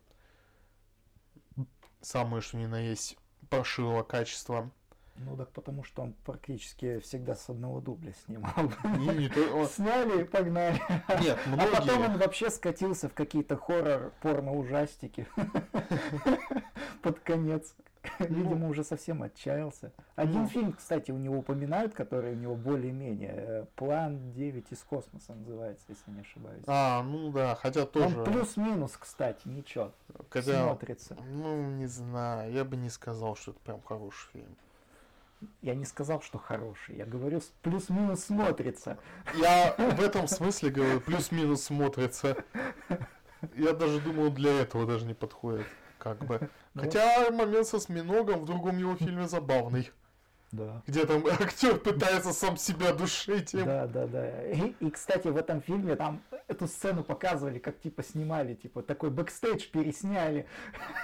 самые, 2.01 2.41
что 2.41 2.57
ни 2.57 2.65
на 2.65 2.79
есть, 2.79 3.17
паршивого 3.49 4.03
качества. 4.03 4.69
Ну 5.19 5.35
так 5.35 5.49
потому 5.51 5.83
что 5.83 6.03
он 6.03 6.13
практически 6.25 6.99
всегда 6.99 7.35
с 7.35 7.49
одного 7.49 7.81
дубля 7.81 8.13
снимал. 8.25 8.53
Не 8.97 9.29
то, 9.29 9.41
он... 9.55 9.67
Сняли 9.67 10.21
и 10.21 10.23
погнали. 10.23 10.79
Нет, 11.21 11.37
многие... 11.47 11.75
А 11.75 11.81
потом 11.81 12.01
он 12.03 12.17
вообще 12.17 12.49
скатился 12.49 13.09
в 13.09 13.13
какие-то 13.13 13.57
хоррор, 13.57 14.13
порно-ужастики. 14.21 15.27
Под 17.01 17.19
конец. 17.19 17.75
Видимо, 18.19 18.55
ну. 18.55 18.69
уже 18.69 18.83
совсем 18.83 19.23
отчаялся. 19.23 19.91
Один 20.15 20.43
ну. 20.43 20.47
фильм, 20.47 20.73
кстати, 20.73 21.11
у 21.11 21.17
него 21.17 21.39
упоминают, 21.39 21.93
который 21.93 22.33
у 22.33 22.35
него 22.35 22.55
более-менее 22.55 23.33
э, 23.35 23.65
«План 23.75 24.31
9 24.31 24.71
из 24.71 24.79
космоса» 24.83 25.33
называется, 25.33 25.85
если 25.89 26.11
не 26.11 26.21
ошибаюсь. 26.21 26.63
А, 26.67 27.03
ну 27.03 27.31
да, 27.31 27.55
хотя 27.55 27.85
тоже... 27.85 28.19
Он 28.19 28.25
плюс-минус, 28.25 28.97
кстати, 28.97 29.47
ничего, 29.47 29.91
хотя, 30.29 30.63
смотрится. 30.63 31.17
Ну, 31.29 31.69
не 31.71 31.87
знаю, 31.87 32.51
я 32.51 32.63
бы 32.63 32.77
не 32.77 32.89
сказал, 32.89 33.35
что 33.35 33.51
это 33.51 33.59
прям 33.59 33.81
хороший 33.81 34.29
фильм. 34.31 34.55
Я 35.61 35.75
не 35.75 35.85
сказал, 35.85 36.21
что 36.21 36.37
хороший. 36.37 36.95
Я 36.95 37.05
говорю, 37.05 37.41
плюс-минус 37.61 38.23
смотрится. 38.23 38.97
Я 39.35 39.75
в 39.77 40.01
этом 40.01 40.27
смысле 40.27 40.71
говорю, 40.71 40.99
плюс-минус 41.01 41.63
смотрится. 41.63 42.37
Я 43.55 43.73
даже 43.73 44.01
думал, 44.01 44.31
для 44.31 44.61
этого 44.61 44.87
даже 44.87 45.05
не 45.05 45.13
подходит. 45.13 45.67
Как 45.99 46.23
бы. 46.25 46.49
Ну, 46.73 46.83
Хотя 46.83 47.29
момент 47.31 47.67
со 47.67 47.79
Сминогом 47.79 48.41
в 48.41 48.45
другом 48.45 48.77
его 48.77 48.95
фильме 48.95 49.27
забавный. 49.27 49.91
Да. 50.51 50.81
Где 50.87 51.05
там 51.05 51.25
актер 51.27 51.77
пытается 51.77 52.33
сам 52.33 52.55
себя 52.57 52.93
душить. 52.93 53.53
Им. 53.53 53.65
Да, 53.65 53.87
да, 53.87 54.07
да. 54.07 54.51
И, 54.51 54.73
и, 54.79 54.89
кстати, 54.89 55.27
в 55.27 55.35
этом 55.35 55.61
фильме 55.61 55.95
там 55.95 56.21
эту 56.47 56.67
сцену 56.67 57.03
показывали, 57.03 57.59
как 57.59 57.79
типа 57.79 58.03
снимали, 58.03 58.55
типа 58.55 58.81
такой 58.81 59.09
бэкстейдж 59.09 59.69
пересняли. 59.69 60.47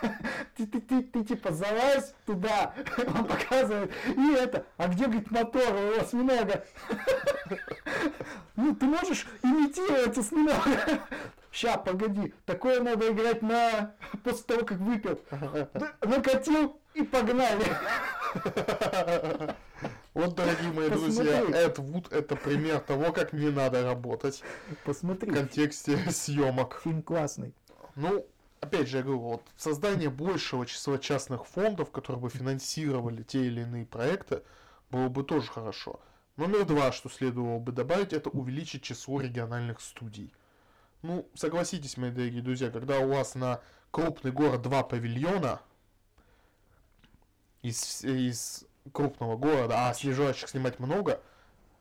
Ты, 0.56 0.68
ты, 0.68 0.82
ты, 0.82 1.02
ты 1.02 1.24
типа 1.24 1.52
залазь 1.52 2.14
туда, 2.28 2.76
он 3.08 3.26
показывает, 3.26 3.92
и 4.06 4.34
это, 4.34 4.66
а 4.78 4.88
где, 4.88 5.06
говорит, 5.06 5.32
мотор 5.32 5.74
у 5.74 6.00
осьминога? 6.00 6.66
Ну, 8.56 8.76
ты 8.76 8.86
можешь 8.86 9.26
имитировать 9.42 10.16
осьминога? 10.16 11.02
Ща, 11.52 11.76
погоди, 11.78 12.34
такое 12.46 12.82
надо 12.82 13.12
играть 13.12 13.42
на... 13.42 13.96
после 14.24 14.44
того, 14.44 14.64
как 14.64 14.78
выпил. 14.78 15.20
Накатил 16.02 16.80
и 16.94 17.02
погнали. 17.02 17.66
Вот, 20.14 20.36
дорогие 20.36 20.72
мои 20.72 20.90
друзья, 20.90 21.42
Эд 21.42 21.80
Вуд 21.80 22.12
это 22.12 22.36
пример 22.36 22.80
того, 22.82 23.12
как 23.12 23.34
не 23.34 23.50
надо 23.50 23.84
работать. 23.84 24.44
Посмотри. 24.86 25.32
В 25.32 25.34
контексте 25.34 25.98
съемок. 26.12 26.82
Фильм 26.84 27.02
классный. 27.02 27.56
Ну, 27.96 28.26
опять 28.62 28.88
же, 28.88 28.98
я 28.98 29.04
говорю, 29.04 29.20
вот 29.22 29.44
создание 29.58 30.12
большего 30.12 30.68
числа 30.68 31.00
частных 31.00 31.48
фондов, 31.48 31.90
которые 31.92 32.22
бы 32.22 32.30
финансировали 32.30 33.24
те 33.24 33.46
или 33.46 33.62
иные 33.62 33.86
проекты, 33.86 34.44
было 34.92 35.10
бы 35.10 35.24
тоже 35.24 35.50
хорошо. 35.50 36.00
Номер 36.36 36.66
два, 36.66 36.92
что 36.92 37.10
следовало 37.10 37.60
бы 37.60 37.72
добавить, 37.72 38.14
это 38.14 38.30
увеличить 38.30 38.84
число 38.84 39.20
региональных 39.20 39.82
студий. 39.82 40.32
Ну, 41.02 41.28
согласитесь, 41.34 41.98
мои 41.98 42.12
дорогие 42.12 42.42
друзья, 42.42 42.70
когда 42.70 43.00
у 43.00 43.10
вас 43.10 43.34
на 43.36 43.62
крупный 43.92 44.32
город 44.32 44.62
два 44.62 44.84
павильона 44.84 45.60
из, 47.62 48.04
из 48.04 48.66
крупного 48.92 49.38
города, 49.38 49.90
а 49.90 49.94
снижающих 49.94 50.50
снимать 50.50 50.80
много, 50.80 51.22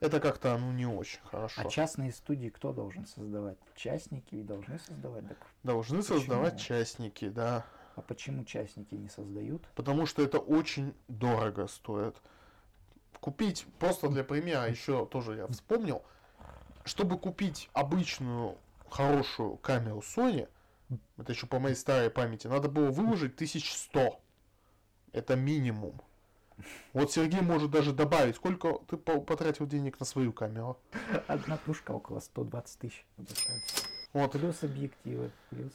это 0.01 0.21
как-то 0.21 0.57
ну 0.59 0.73
не 0.73 0.87
очень 0.87 1.21
хорошо. 1.25 1.61
А 1.61 1.69
частные 1.69 2.13
студии 2.13 2.49
кто 2.49 2.73
должен 2.73 3.07
создавать? 3.07 3.59
Частники 3.75 4.37
и 4.37 4.43
должны 4.43 4.79
создавать? 4.79 5.29
Так 5.29 5.39
должны 5.63 5.99
почему? 5.99 6.19
создавать 6.19 6.61
частники, 6.61 7.29
да. 7.29 7.65
А 7.95 8.03
почему 8.03 8.45
частники 8.45 8.95
не 8.95 9.09
создают? 9.09 9.67
Потому 9.75 10.07
что 10.07 10.23
это 10.23 10.39
очень 10.39 10.95
дорого 11.09 11.67
стоит. 11.67 12.17
Купить, 13.21 13.67
просто 13.79 14.09
для 14.09 14.25
примера, 14.25 14.69
еще 14.69 15.07
тоже 15.07 15.37
я 15.37 15.47
вспомнил, 15.47 16.03
чтобы 16.85 17.19
купить 17.19 17.71
обычную 17.73 18.57
хорошую 18.89 19.57
камеру 19.59 20.01
Sony, 20.01 20.49
это 21.17 21.33
еще 21.33 21.47
по 21.47 21.59
моей 21.59 21.75
старой 21.75 22.11
памяти, 22.11 22.49
надо 22.49 22.69
было 22.69 22.91
выложить 22.91 23.35
1100. 23.35 24.21
Это 25.13 25.37
минимум. 25.37 26.01
Вот 26.93 27.13
Сергей 27.13 27.41
может 27.41 27.71
даже 27.71 27.93
добавить, 27.93 28.37
сколько 28.37 28.81
ты 28.89 28.97
потратил 28.97 29.67
денег 29.67 29.99
на 30.01 30.07
свою 30.07 30.33
камеру. 30.33 30.79
Одна 31.27 31.59
кружка 31.59 31.93
около 31.93 32.21
120 32.21 32.79
тысяч. 32.79 33.07
Вот. 34.13 34.33
Плюс 34.33 34.63
объективы, 34.63 35.31
плюс 35.51 35.73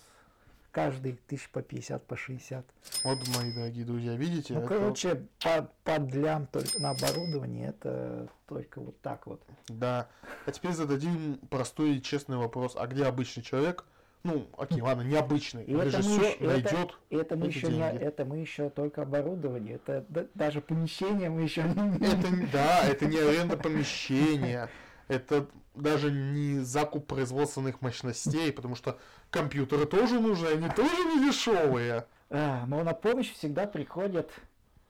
каждый 0.72 1.20
тысяч 1.28 1.50
по 1.50 1.64
50, 1.64 2.06
по 2.06 2.16
60. 2.16 2.66
Вот, 3.04 3.18
мои 3.36 3.52
дорогие 3.52 3.84
друзья, 3.84 4.16
видите? 4.16 4.54
Ну, 4.54 4.60
это... 4.60 4.68
короче, 4.68 5.28
по, 5.44 5.72
под 5.84 6.14
лям 6.14 6.46
только 6.46 6.80
на 6.80 6.92
оборудование 6.92 7.70
это 7.70 8.28
только 8.48 8.80
вот 8.80 9.02
так 9.02 9.26
вот. 9.26 9.42
Да. 9.70 10.08
А 10.46 10.52
теперь 10.52 10.74
зададим 10.74 11.40
простой 11.50 11.96
и 11.96 12.02
честный 12.02 12.38
вопрос. 12.38 12.76
А 12.76 12.86
где 12.86 13.06
обычный 13.06 13.42
человек– 13.42 13.86
ну, 14.28 14.48
окей, 14.58 14.82
ладно, 14.82 15.04
необычный 15.04 15.64
и 15.64 15.74
режиссер 15.74 16.22
это 16.22 16.44
мы, 16.44 16.48
найдет 16.48 17.00
это, 17.10 17.22
это 17.22 17.36
мы 17.38 17.48
еще 17.48 17.68
не, 17.68 17.82
это 17.82 18.26
мы 18.26 18.38
еще 18.38 18.70
только 18.70 19.04
оборудование, 19.04 19.76
это 19.76 20.06
да, 20.10 20.26
даже 20.34 20.60
помещение 20.60 21.30
мы 21.30 21.44
еще 21.44 21.64
не 21.64 22.06
это 22.06 22.52
Да, 22.52 22.84
это 22.84 23.06
не 23.06 23.18
аренда 23.18 23.56
помещения, 23.56 24.70
это 25.08 25.48
даже 25.74 26.12
не 26.12 26.60
закуп 26.60 27.08
производственных 27.08 27.82
мощностей, 27.82 28.52
потому 28.52 28.76
что 28.76 29.00
компьютеры 29.30 29.86
тоже 29.86 30.20
нужны, 30.20 30.48
они 30.48 30.70
тоже 30.70 30.96
не 31.06 31.26
дешевые. 31.26 32.06
А, 32.30 32.66
но 32.68 32.84
на 32.84 32.94
помощь 32.94 33.32
всегда 33.32 33.66
приходят 33.66 34.30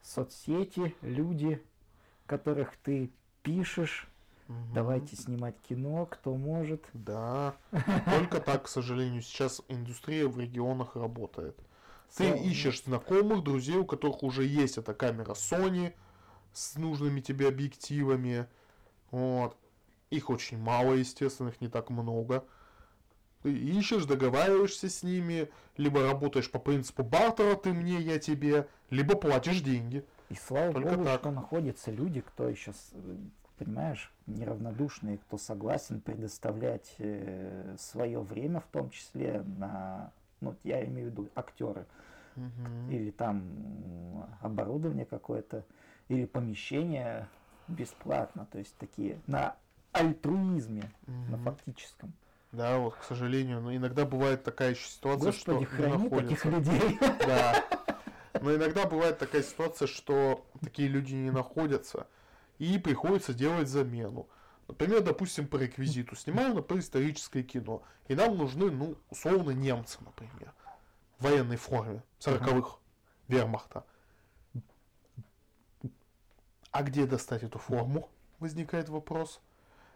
соцсети, 0.02 0.96
люди, 1.02 1.62
которых 2.26 2.72
ты 2.82 3.10
пишешь, 3.42 4.07
Угу. 4.48 4.56
Давайте 4.74 5.16
снимать 5.16 5.56
кино, 5.68 6.06
кто 6.06 6.34
может. 6.34 6.84
Да. 6.94 7.54
Только 8.06 8.40
так, 8.40 8.64
к 8.64 8.68
сожалению, 8.68 9.22
сейчас 9.22 9.62
индустрия 9.68 10.26
в 10.26 10.38
регионах 10.38 10.96
работает. 10.96 11.56
Ты 12.16 12.30
ищешь 12.38 12.84
знакомых, 12.84 13.44
друзей, 13.44 13.76
у 13.76 13.84
которых 13.84 14.22
уже 14.22 14.44
есть 14.44 14.78
эта 14.78 14.94
камера 14.94 15.32
Sony 15.32 15.92
с 16.54 16.76
нужными 16.76 17.20
тебе 17.20 17.48
объективами. 17.48 18.46
Вот. 19.10 19.56
Их 20.10 20.30
очень 20.30 20.58
мало, 20.58 20.94
естественно, 20.94 21.48
их 21.48 21.60
не 21.60 21.68
так 21.68 21.90
много. 21.90 22.44
Ты 23.42 23.52
ищешь, 23.52 24.06
договариваешься 24.06 24.88
с 24.88 25.02
ними, 25.02 25.50
либо 25.76 26.02
работаешь 26.02 26.50
по 26.50 26.58
принципу 26.58 27.04
бартера, 27.04 27.54
ты 27.54 27.72
мне, 27.72 28.00
я 28.00 28.18
тебе, 28.18 28.66
либо 28.90 29.14
платишь 29.14 29.60
деньги. 29.60 30.04
И 30.30 30.34
слава 30.34 30.72
Только 30.72 30.90
богу, 30.92 31.04
так. 31.04 31.20
что 31.20 31.30
находятся 31.30 31.90
люди, 31.90 32.20
кто 32.22 32.48
еще, 32.48 32.72
понимаешь, 33.58 34.12
неравнодушные, 34.26 35.18
кто 35.18 35.38
согласен 35.38 36.00
предоставлять 36.00 36.94
э, 36.98 37.76
свое 37.78 38.20
время, 38.20 38.60
в 38.60 38.66
том 38.66 38.90
числе 38.90 39.42
на, 39.58 40.12
ну, 40.40 40.54
я 40.64 40.84
имею 40.84 41.08
в 41.08 41.10
виду 41.12 41.28
актеры, 41.34 41.86
угу. 42.36 42.90
или 42.90 43.10
там 43.10 43.42
оборудование 44.40 45.06
какое-то, 45.06 45.64
или 46.08 46.24
помещение 46.24 47.28
бесплатно, 47.66 48.46
то 48.50 48.58
есть 48.58 48.74
такие 48.78 49.18
на 49.26 49.56
альтруизме, 49.92 50.90
угу. 51.06 51.30
на 51.30 51.38
фактическом. 51.38 52.12
Да, 52.52 52.78
вот, 52.78 52.94
к 52.94 53.02
сожалению, 53.02 53.60
но 53.60 53.74
иногда 53.74 54.06
бывает 54.06 54.42
такая 54.42 54.70
еще 54.70 54.88
ситуация, 54.88 55.32
Господи, 55.32 55.66
что 55.66 55.76
храни 55.76 56.02
находится. 56.04 56.28
таких 56.28 56.44
людей. 56.46 56.98
Да. 57.00 57.64
Но 58.40 58.54
иногда 58.54 58.86
бывает 58.86 59.18
такая 59.18 59.42
ситуация, 59.42 59.86
что 59.86 60.46
такие 60.60 60.88
люди 60.88 61.14
не 61.14 61.30
находятся, 61.30 62.06
и 62.58 62.78
приходится 62.78 63.34
делать 63.34 63.68
замену. 63.68 64.28
Например, 64.66 65.02
допустим, 65.02 65.48
по 65.48 65.56
реквизиту. 65.56 66.14
Снимаем, 66.14 66.54
например, 66.54 66.82
историческое 66.82 67.42
кино. 67.42 67.82
И 68.06 68.14
нам 68.14 68.36
нужны, 68.36 68.70
ну, 68.70 68.96
условно, 69.10 69.50
немцы, 69.50 69.98
например. 70.04 70.52
В 71.18 71.24
военной 71.24 71.56
форме. 71.56 72.02
40-х. 72.20 72.78
Вермахта. 73.28 73.84
А 76.70 76.82
где 76.82 77.06
достать 77.06 77.42
эту 77.42 77.58
форму? 77.58 78.10
Возникает 78.38 78.88
вопрос. 78.88 79.40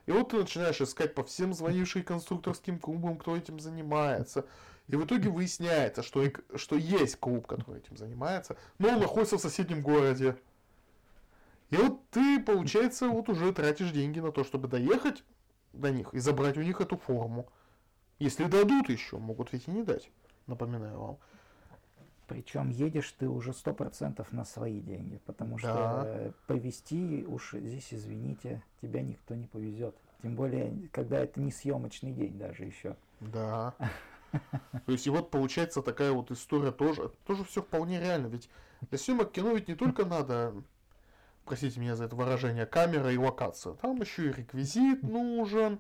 И 0.06 0.10
вот 0.10 0.30
ты 0.30 0.38
начинаешь 0.38 0.80
искать 0.80 1.14
по 1.14 1.22
всем 1.22 1.52
звонившим 1.54 2.02
конструкторским 2.02 2.78
клубам, 2.78 3.16
кто 3.16 3.36
этим 3.36 3.60
занимается. 3.60 4.46
И 4.88 4.96
в 4.96 5.04
итоге 5.04 5.30
выясняется, 5.30 6.02
что, 6.02 6.24
что 6.56 6.76
есть 6.76 7.16
клуб, 7.16 7.46
который 7.46 7.78
этим 7.78 7.96
занимается, 7.96 8.56
но 8.78 8.88
он 8.88 9.00
находится 9.00 9.38
в 9.38 9.40
соседнем 9.40 9.80
городе. 9.80 10.36
И 11.72 11.76
вот 11.76 12.06
ты, 12.10 12.38
получается, 12.38 13.08
вот 13.08 13.30
уже 13.30 13.50
тратишь 13.50 13.92
деньги 13.92 14.20
на 14.20 14.30
то, 14.30 14.44
чтобы 14.44 14.68
доехать 14.68 15.24
до 15.72 15.90
них 15.90 16.12
и 16.12 16.18
забрать 16.18 16.58
у 16.58 16.62
них 16.62 16.82
эту 16.82 16.98
форму. 16.98 17.48
Если 18.18 18.44
дадут 18.44 18.90
еще, 18.90 19.16
могут 19.16 19.54
ведь 19.54 19.68
и 19.68 19.70
не 19.70 19.82
дать, 19.82 20.10
напоминаю 20.46 21.00
вам. 21.00 21.18
Причем 22.28 22.68
едешь 22.68 23.10
ты 23.12 23.26
уже 23.26 23.54
сто 23.54 23.72
процентов 23.72 24.32
на 24.32 24.44
свои 24.44 24.80
деньги, 24.80 25.16
потому 25.24 25.56
что 25.56 25.72
да. 25.72 26.32
повезти 26.46 27.24
уж 27.26 27.54
здесь, 27.54 27.94
извините, 27.94 28.62
тебя 28.82 29.00
никто 29.00 29.34
не 29.34 29.46
повезет. 29.46 29.96
Тем 30.20 30.36
более, 30.36 30.90
когда 30.92 31.20
это 31.20 31.40
не 31.40 31.50
съемочный 31.50 32.12
день 32.12 32.38
даже 32.38 32.64
еще. 32.64 32.96
Да. 33.20 33.74
То 34.30 34.92
есть 34.92 35.06
и 35.06 35.10
вот 35.10 35.30
получается 35.30 35.80
такая 35.80 36.12
вот 36.12 36.30
история 36.30 36.70
тоже, 36.70 37.10
тоже 37.26 37.44
все 37.44 37.62
вполне 37.62 37.98
реально. 37.98 38.26
Ведь 38.26 38.50
для 38.90 38.98
съемок 38.98 39.32
кино 39.32 39.52
ведь 39.52 39.68
не 39.68 39.74
только 39.74 40.04
надо, 40.04 40.54
простите 41.44 41.80
меня 41.80 41.96
за 41.96 42.04
это 42.04 42.16
выражение, 42.16 42.66
камера 42.66 43.12
и 43.12 43.16
локация. 43.16 43.74
Там 43.74 44.00
еще 44.00 44.30
и 44.30 44.32
реквизит 44.32 45.02
нужен, 45.02 45.78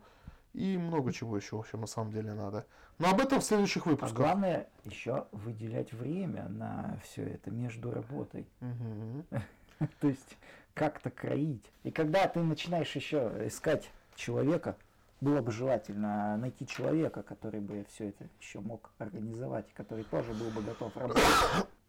и 0.54 0.76
много 0.76 1.12
чего 1.12 1.36
еще, 1.36 1.56
в 1.56 1.60
общем, 1.60 1.80
на 1.80 1.86
самом 1.86 2.12
деле 2.12 2.34
надо. 2.34 2.66
Но 2.98 3.10
об 3.10 3.20
этом 3.20 3.40
в 3.40 3.44
следующих 3.44 3.86
выпусках. 3.86 4.18
А 4.18 4.22
главное 4.22 4.68
еще 4.84 5.26
выделять 5.32 5.92
время 5.92 6.48
на 6.48 6.98
все 7.02 7.24
это 7.24 7.50
между 7.50 7.90
работой. 7.90 8.46
То 10.00 10.08
есть 10.08 10.36
как-то 10.74 11.10
кроить. 11.10 11.64
И 11.82 11.90
когда 11.90 12.26
ты 12.28 12.40
начинаешь 12.40 12.94
еще 12.94 13.32
искать 13.46 13.90
человека, 14.14 14.76
было 15.20 15.40
бы 15.40 15.52
желательно 15.52 16.36
найти 16.36 16.66
человека, 16.66 17.22
который 17.22 17.60
бы 17.60 17.86
все 17.88 18.08
это 18.08 18.24
еще 18.40 18.60
мог 18.60 18.90
организовать, 18.98 19.72
который 19.72 20.04
тоже 20.04 20.32
был 20.32 20.50
бы 20.50 20.62
готов 20.62 20.96
работать. 20.96 21.22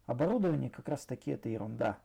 Оборудование 0.06 0.70
как 0.70 0.88
раз 0.88 1.04
таки 1.04 1.32
это 1.32 1.48
ерунда, 1.48 1.98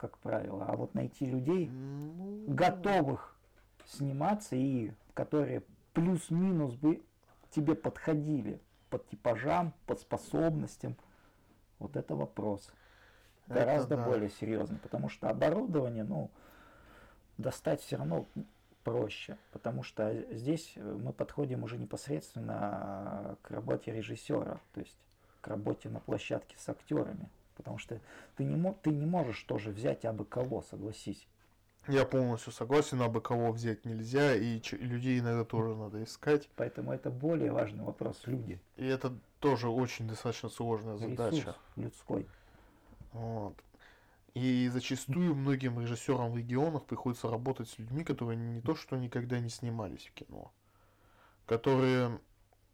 как 0.00 0.16
правило. 0.18 0.64
А 0.66 0.76
вот 0.76 0.94
найти 0.94 1.26
людей, 1.26 1.68
ну, 1.68 2.44
готовых 2.48 3.36
сниматься 3.84 4.56
и 4.56 4.92
которые 5.12 5.62
плюс-минус 5.92 6.74
бы 6.76 7.02
тебе 7.50 7.74
подходили 7.74 8.60
под 8.88 9.06
типажам, 9.08 9.74
под 9.86 10.00
способностям, 10.00 10.96
вот 11.78 11.96
это 11.96 12.16
вопрос. 12.16 12.72
Это 13.46 13.60
Гораздо 13.60 13.96
да. 13.96 14.04
более 14.06 14.30
серьезный, 14.30 14.78
потому 14.78 15.10
что 15.10 15.28
оборудование, 15.28 16.04
ну, 16.04 16.30
достать 17.36 17.82
все 17.82 17.96
равно 17.96 18.26
проще, 18.84 19.36
потому 19.52 19.82
что 19.82 20.14
здесь 20.30 20.72
мы 20.76 21.12
подходим 21.12 21.62
уже 21.62 21.76
непосредственно 21.76 23.36
к 23.42 23.50
работе 23.50 23.92
режиссера, 23.92 24.60
то 24.72 24.80
есть 24.80 24.96
к 25.42 25.48
работе 25.48 25.90
на 25.90 26.00
площадке 26.00 26.56
с 26.58 26.68
актерами, 26.68 27.28
потому 27.60 27.78
что 27.78 28.00
ты 28.36 28.44
не, 28.44 28.72
ты 28.82 28.90
не 28.90 29.06
можешь 29.06 29.42
тоже 29.44 29.70
взять 29.70 30.04
абы 30.04 30.24
кого, 30.24 30.62
согласись. 30.62 31.26
Я 31.88 32.04
полностью 32.04 32.52
согласен, 32.52 33.00
абы 33.02 33.20
кого 33.20 33.52
взять 33.52 33.84
нельзя, 33.84 34.34
и 34.34 34.60
людей 34.72 35.18
иногда 35.18 35.44
тоже 35.44 35.74
надо 35.74 36.02
искать. 36.02 36.48
Поэтому 36.56 36.92
это 36.92 37.10
более 37.10 37.52
важный 37.52 37.84
вопрос, 37.84 38.22
люди. 38.26 38.60
И 38.76 38.86
это 38.86 39.14
тоже 39.40 39.68
очень 39.68 40.08
достаточно 40.08 40.48
сложная 40.48 40.96
задача. 40.96 41.36
Ресурс 41.36 41.56
людской. 41.76 42.26
Вот. 43.12 43.54
И 44.34 44.68
зачастую 44.72 45.34
многим 45.34 45.80
режиссерам 45.80 46.32
в 46.32 46.36
регионах 46.36 46.84
приходится 46.84 47.28
работать 47.28 47.68
с 47.68 47.78
людьми, 47.78 48.04
которые 48.04 48.36
не 48.36 48.60
то 48.60 48.74
что 48.74 48.96
никогда 48.96 49.40
не 49.40 49.50
снимались 49.50 50.06
в 50.06 50.12
кино, 50.12 50.52
которые 51.46 52.20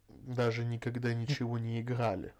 даже 0.07 0.65
никогда 0.65 1.13
ничего 1.13 1.57
не 1.57 1.81
играли. 1.81 2.33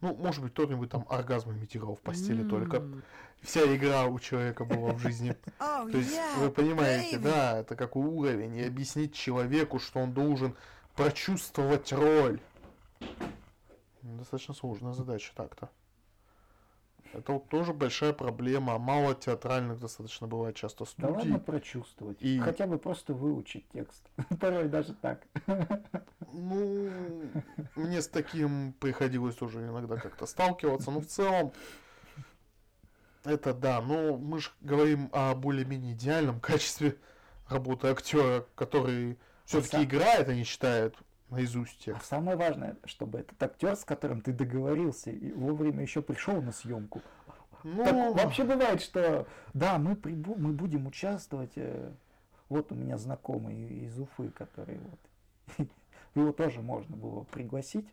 Ну, 0.00 0.14
может 0.14 0.42
быть, 0.42 0.52
кто-нибудь 0.52 0.90
там 0.90 1.04
оргазм 1.08 1.50
имитировал 1.52 1.94
в 1.96 2.00
постели 2.00 2.42
только. 2.48 2.82
Вся 3.42 3.62
игра 3.74 4.04
у 4.06 4.18
человека 4.18 4.64
была 4.64 4.92
в 4.92 4.98
жизни. 4.98 5.36
Oh, 5.58 5.90
То 5.90 5.98
есть, 5.98 6.18
вы 6.38 6.50
понимаете, 6.50 7.18
да, 7.18 7.58
это 7.58 7.76
какой 7.76 8.04
уровень. 8.04 8.56
И 8.56 8.62
объяснить 8.62 9.14
человеку, 9.14 9.78
что 9.78 10.00
он 10.00 10.12
должен 10.12 10.54
прочувствовать 10.94 11.92
роль. 11.92 12.40
Достаточно 14.02 14.54
сложная 14.54 14.92
задача 14.92 15.32
так-то. 15.34 15.70
Это 17.12 17.32
вот 17.32 17.48
тоже 17.48 17.72
большая 17.72 18.12
проблема. 18.12 18.78
Мало 18.78 19.14
театральных 19.14 19.80
достаточно 19.80 20.26
бывает 20.26 20.54
часто 20.54 20.84
студий. 20.84 21.08
Да 21.08 21.18
ладно 21.18 21.38
прочувствовать. 21.40 22.22
И... 22.22 22.38
Хотя 22.38 22.66
бы 22.66 22.78
просто 22.78 23.14
выучить 23.14 23.68
текст. 23.72 24.08
Порой 24.40 24.68
даже 24.68 24.94
так. 24.94 25.22
Ну, 26.32 26.88
мне 27.74 28.00
с 28.00 28.06
таким 28.08 28.72
приходилось 28.74 29.42
уже 29.42 29.60
иногда 29.60 29.96
как-то 29.96 30.26
сталкиваться. 30.26 30.92
Но 30.92 31.00
в 31.00 31.06
целом, 31.06 31.52
это 33.24 33.52
да. 33.54 33.80
Но 33.80 34.16
мы 34.16 34.40
же 34.40 34.50
говорим 34.60 35.10
о 35.12 35.34
более-менее 35.34 35.94
идеальном 35.94 36.38
качестве 36.40 36.96
работы 37.48 37.88
актера, 37.88 38.46
который 38.54 39.18
все-таки 39.44 39.82
играет, 39.82 40.28
а 40.28 40.34
не 40.34 40.44
читает 40.44 40.94
наизусть 41.30 41.78
текст. 41.78 42.02
А 42.02 42.04
самое 42.04 42.36
важное, 42.36 42.76
чтобы 42.84 43.20
этот 43.20 43.42
актер, 43.42 43.76
с 43.76 43.84
которым 43.84 44.20
ты 44.20 44.32
договорился, 44.32 45.10
и 45.10 45.32
вовремя 45.32 45.82
еще 45.82 46.02
пришел 46.02 46.40
на 46.42 46.52
съемку. 46.52 47.02
Ну... 47.62 47.84
Так 47.84 48.14
вообще 48.16 48.44
бывает, 48.44 48.80
что 48.80 49.26
да, 49.52 49.78
мы, 49.78 49.96
прибу, 49.96 50.34
мы 50.36 50.52
будем 50.52 50.86
участвовать. 50.86 51.52
Э, 51.56 51.92
вот 52.48 52.72
у 52.72 52.74
меня 52.74 52.96
знакомый 52.96 53.84
из 53.84 53.98
Уфы, 53.98 54.30
который 54.30 54.78
вот 54.78 55.68
его 56.14 56.32
тоже 56.32 56.62
можно 56.62 56.96
было 56.96 57.24
пригласить. 57.24 57.86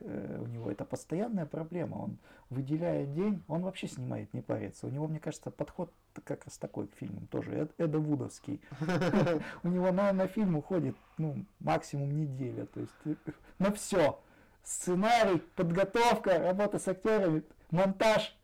Э, 0.00 0.38
у 0.40 0.46
него 0.46 0.70
это 0.70 0.84
постоянная 0.84 1.46
проблема. 1.46 1.96
Он 1.96 2.18
выделяет 2.48 3.12
день, 3.12 3.42
он 3.48 3.62
вообще 3.62 3.86
снимает, 3.86 4.32
не 4.34 4.40
парится. 4.40 4.86
У 4.86 4.90
него, 4.90 5.06
мне 5.06 5.20
кажется, 5.20 5.50
подход 5.50 5.92
как 6.24 6.44
раз 6.44 6.58
такой 6.58 6.88
к 6.88 6.94
фильмам 6.96 7.26
тоже. 7.28 7.52
Эд, 7.52 7.72
Эда 7.78 7.98
Вудовский. 7.98 8.60
У 9.62 9.68
него 9.68 9.92
на, 9.92 10.12
на 10.12 10.26
фильм 10.26 10.56
уходит 10.56 10.96
ну, 11.18 11.44
максимум 11.60 12.10
неделя. 12.16 12.66
То 12.66 12.80
есть 12.80 12.92
э, 13.04 13.14
на 13.58 13.72
все. 13.72 14.18
Сценарий, 14.62 15.38
подготовка, 15.56 16.38
работа 16.38 16.78
с 16.78 16.86
актерами, 16.86 17.42
монтаж, 17.70 18.36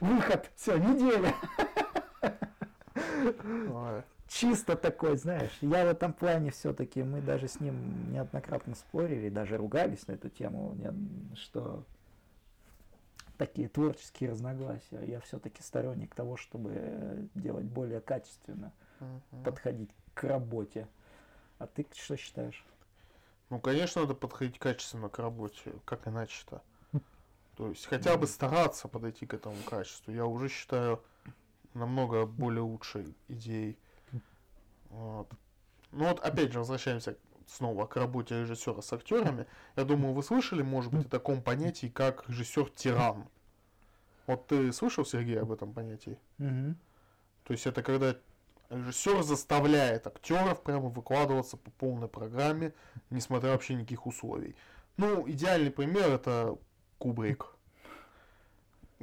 выход. 0.00 0.50
Все, 0.54 0.76
неделя 0.76 1.34
чисто 4.28 4.76
такой, 4.76 5.16
знаешь. 5.16 5.56
Я 5.60 5.84
в 5.84 5.88
этом 5.88 6.12
плане 6.12 6.50
все-таки, 6.50 7.02
мы 7.02 7.20
даже 7.20 7.48
с 7.48 7.60
ним 7.60 8.12
неоднократно 8.12 8.74
спорили, 8.74 9.28
даже 9.28 9.56
ругались 9.56 10.06
на 10.06 10.12
эту 10.12 10.28
тему, 10.28 10.76
что 11.34 11.84
такие 13.36 13.68
творческие 13.68 14.30
разногласия. 14.30 15.02
Я 15.06 15.20
все-таки 15.20 15.62
сторонник 15.62 16.14
того, 16.14 16.36
чтобы 16.36 17.28
делать 17.34 17.66
более 17.66 18.00
качественно, 18.00 18.72
uh-huh. 19.00 19.44
подходить 19.44 19.90
к 20.14 20.24
работе. 20.24 20.88
А 21.58 21.66
ты 21.66 21.86
что 21.94 22.16
считаешь? 22.16 22.64
Ну, 23.50 23.60
конечно, 23.60 24.02
надо 24.02 24.14
подходить 24.14 24.58
качественно 24.58 25.08
к 25.08 25.18
работе, 25.18 25.72
как 25.84 26.06
иначе-то. 26.06 26.62
То 27.56 27.68
есть 27.70 27.86
хотя 27.86 28.16
бы 28.16 28.28
стараться 28.28 28.86
подойти 28.86 29.26
к 29.26 29.34
этому 29.34 29.56
качеству, 29.68 30.12
я 30.12 30.26
уже 30.26 30.48
считаю 30.48 31.02
намного 31.74 32.24
более 32.24 32.62
лучшей 32.62 33.16
идеей. 33.26 33.76
Вот. 34.90 35.30
Ну 35.92 36.06
вот 36.06 36.20
опять 36.20 36.52
же 36.52 36.58
возвращаемся 36.58 37.16
снова 37.46 37.86
к 37.86 37.96
работе 37.96 38.42
режиссера 38.42 38.82
с 38.82 38.92
актерами, 38.92 39.46
я 39.76 39.84
думаю, 39.84 40.12
вы 40.12 40.22
слышали, 40.22 40.62
может 40.62 40.92
быть, 40.92 41.06
о 41.06 41.10
таком 41.10 41.42
понятии, 41.42 41.86
как 41.86 42.28
режиссер-тиран. 42.28 43.28
Вот 44.26 44.46
ты 44.46 44.72
слышал, 44.72 45.06
Сергей, 45.06 45.40
об 45.40 45.50
этом 45.50 45.72
понятии? 45.72 46.18
Мгм. 46.36 46.76
То 47.44 47.52
есть 47.52 47.66
это 47.66 47.82
когда 47.82 48.14
режиссер 48.68 49.22
заставляет 49.22 50.06
актеров 50.06 50.62
прямо 50.62 50.88
выкладываться 50.90 51.56
по 51.56 51.70
полной 51.70 52.08
программе, 52.08 52.74
несмотря 53.08 53.52
вообще 53.52 53.74
никаких 53.74 54.06
условий. 54.06 54.54
Ну, 54.98 55.28
идеальный 55.28 55.70
пример 55.70 56.10
это 56.10 56.58
Кубрик, 56.98 57.46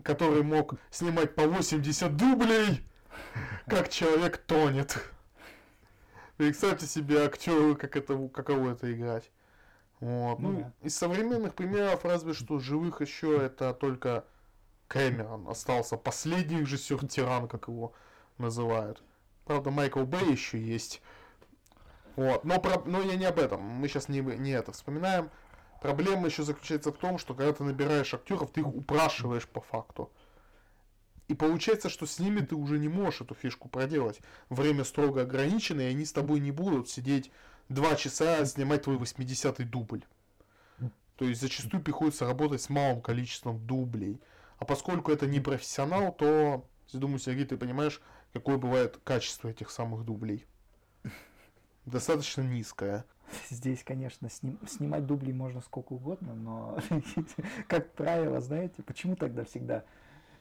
который 0.04 0.44
мог 0.44 0.76
снимать 0.92 1.34
по 1.34 1.48
80 1.48 2.16
дублей, 2.16 2.82
как 3.66 3.90
человек 3.90 4.38
тонет. 4.38 5.00
Представьте 6.38 6.86
себе 6.86 7.24
актеру, 7.26 7.76
как 7.76 7.96
это, 7.96 8.28
каково 8.28 8.72
это 8.72 8.92
играть. 8.94 9.32
Вот. 10.02 10.40
Ну 10.40 10.52
Ну, 10.52 10.60
да. 10.60 10.74
из 10.82 10.96
современных 10.98 11.56
примеров, 11.56 12.04
разве 12.04 12.34
что 12.34 12.60
живых 12.60 13.02
еще 13.02 13.38
это 13.42 13.74
только 13.74 14.26
Кэмерон 14.88 15.48
остался 15.48 15.96
последний 15.98 16.60
режиссер-тиран, 16.60 17.48
как 17.48 17.68
его 17.70 17.94
называют. 18.38 19.02
Правда, 19.46 19.72
Майкл 19.72 20.04
Бэй 20.04 20.32
еще 20.32 20.62
есть. 20.62 21.02
Вот. 22.16 22.44
Но, 22.44 22.60
про- 22.60 22.84
но 22.86 23.02
я 23.02 23.16
не 23.16 23.26
об 23.26 23.40
этом. 23.40 23.62
Мы 23.62 23.88
сейчас 23.88 24.10
не, 24.10 24.20
не 24.20 24.52
это 24.52 24.72
вспоминаем. 24.74 25.30
Проблема 25.82 26.28
еще 26.28 26.44
заключается 26.44 26.92
в 26.92 26.98
том, 26.98 27.18
что 27.18 27.34
когда 27.34 27.54
ты 27.54 27.64
набираешь 27.64 28.14
актеров, 28.14 28.52
ты 28.52 28.62
их 28.62 28.68
упрашиваешь 28.68 29.48
по 29.48 29.62
факту. 29.62 30.12
И 31.28 31.34
получается, 31.34 31.90
что 31.90 32.06
с 32.06 32.20
ними 32.20 32.42
ты 32.42 32.56
уже 32.56 32.78
не 32.78 32.88
можешь 32.88 33.22
эту 33.22 33.34
фишку 33.34 33.68
проделать. 33.68 34.20
Время 34.50 34.84
строго 34.84 35.22
ограничено, 35.22 35.82
и 35.82 35.86
они 35.86 36.06
с 36.06 36.14
тобой 36.14 36.40
не 36.40 36.52
будут 36.52 36.90
сидеть 36.90 37.32
два 37.70 37.96
часа 37.96 38.46
снимать 38.46 38.84
твой 38.84 38.98
80-й 38.98 39.66
дубль. 39.66 40.04
То 41.18 41.26
есть 41.26 41.42
зачастую 41.42 41.82
приходится 41.82 42.26
работать 42.26 42.62
с 42.62 42.70
малым 42.70 43.02
количеством 43.02 43.66
дублей. 43.66 44.20
А 44.58 44.66
поскольку 44.66 45.12
это 45.12 45.26
не 45.26 45.40
профессионал, 45.40 46.14
то, 46.14 46.66
я 46.90 47.00
думаю, 47.00 47.20
Сергей, 47.20 47.46
ты 47.46 47.58
понимаешь, 47.58 48.02
какое 48.34 48.58
бывает 48.58 49.00
качество 49.04 49.48
этих 49.48 49.72
самых 49.72 50.06
дублей. 50.06 50.46
Достаточно 51.86 52.42
низкое. 52.42 53.06
Здесь, 53.50 53.84
конечно, 53.84 54.28
сним- 54.28 54.60
снимать 54.68 55.06
дубли 55.06 55.32
можно 55.32 55.62
сколько 55.62 55.94
угодно, 55.94 56.36
но, 56.36 56.80
как 57.68 57.92
правило, 57.94 58.40
знаете, 58.40 58.84
почему 58.84 59.16
тогда 59.16 59.46
всегда 59.46 59.84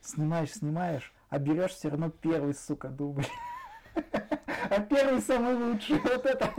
снимаешь, 0.04 0.52
снимаешь, 0.52 1.12
а 1.30 1.38
берешь 1.38 1.72
все 1.72 1.88
равно 1.88 2.10
первый, 2.10 2.54
сука, 2.54 2.88
дубль. 2.88 3.26
А 4.70 4.80
первый 4.80 5.20
самый 5.20 5.54
лучший. 5.54 5.98
Вот 6.00 6.26
это. 6.26 6.50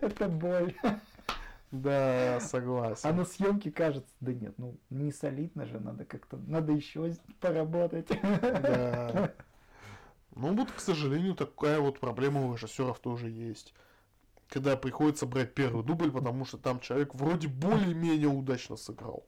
Это 0.00 0.28
боль. 0.28 0.74
Да, 1.72 2.36
А 2.36 2.40
согласен. 2.40 3.16
на 3.16 3.24
съемке 3.24 3.70
кажется, 3.72 4.10
да 4.20 4.32
нет, 4.32 4.54
ну 4.56 4.78
не 4.88 5.10
солидно 5.12 5.66
же, 5.66 5.80
надо 5.80 6.04
как-то, 6.04 6.36
надо 6.36 6.72
еще 6.72 7.12
поработать. 7.40 8.08
Да. 8.40 9.32
Ну 10.34 10.54
вот, 10.54 10.70
к 10.70 10.78
сожалению, 10.80 11.34
такая 11.34 11.80
вот 11.80 11.98
проблема 11.98 12.46
у 12.46 12.52
режиссеров 12.54 12.98
тоже 13.00 13.28
есть. 13.30 13.74
Когда 14.48 14.76
приходится 14.76 15.26
брать 15.26 15.54
первый 15.54 15.82
дубль, 15.82 16.12
потому 16.12 16.44
что 16.44 16.56
там 16.58 16.78
человек 16.78 17.14
вроде 17.14 17.48
более-менее 17.48 18.28
удачно 18.28 18.76
сыграл. 18.76 19.26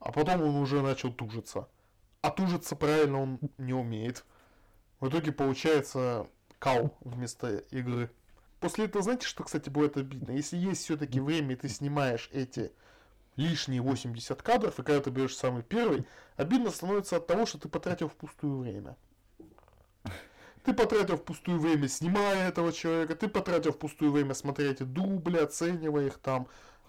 А 0.00 0.12
потом 0.12 0.42
он 0.42 0.56
уже 0.56 0.82
начал 0.82 1.12
тужиться. 1.12 1.68
А 2.20 2.30
тужиться 2.30 2.76
правильно 2.76 3.22
он 3.22 3.38
не 3.58 3.72
умеет. 3.72 4.24
В 5.00 5.08
итоге 5.08 5.32
получается 5.32 6.26
кал 6.58 6.96
вместо 7.00 7.58
игры. 7.70 8.10
После 8.60 8.86
этого, 8.86 9.02
знаете, 9.04 9.26
что, 9.26 9.44
кстати, 9.44 9.68
будет 9.68 9.96
обидно? 9.96 10.32
Если 10.32 10.56
есть 10.56 10.82
все-таки 10.82 11.20
время, 11.20 11.52
и 11.52 11.56
ты 11.56 11.68
снимаешь 11.68 12.28
эти 12.32 12.72
лишние 13.36 13.80
80 13.80 14.42
кадров, 14.42 14.78
и 14.78 14.82
когда 14.82 15.00
ты 15.00 15.10
берешь 15.10 15.36
самый 15.36 15.62
первый, 15.62 16.04
обидно 16.36 16.70
становится 16.70 17.16
от 17.16 17.28
того, 17.28 17.46
что 17.46 17.58
ты 17.58 17.68
потратил 17.68 18.08
впустую 18.08 18.58
время. 18.58 18.96
Ты 20.64 20.74
потратил 20.74 21.16
впустую 21.16 21.60
время, 21.60 21.88
снимая 21.88 22.48
этого 22.48 22.72
человека, 22.72 23.14
ты 23.14 23.28
потратил 23.28 23.72
впустую 23.72 24.10
время, 24.10 24.34
смотря 24.34 24.66
эти 24.66 24.82
дубли, 24.82 25.38
оценивая 25.38 26.08
их 26.08 26.18
там, 26.18 26.48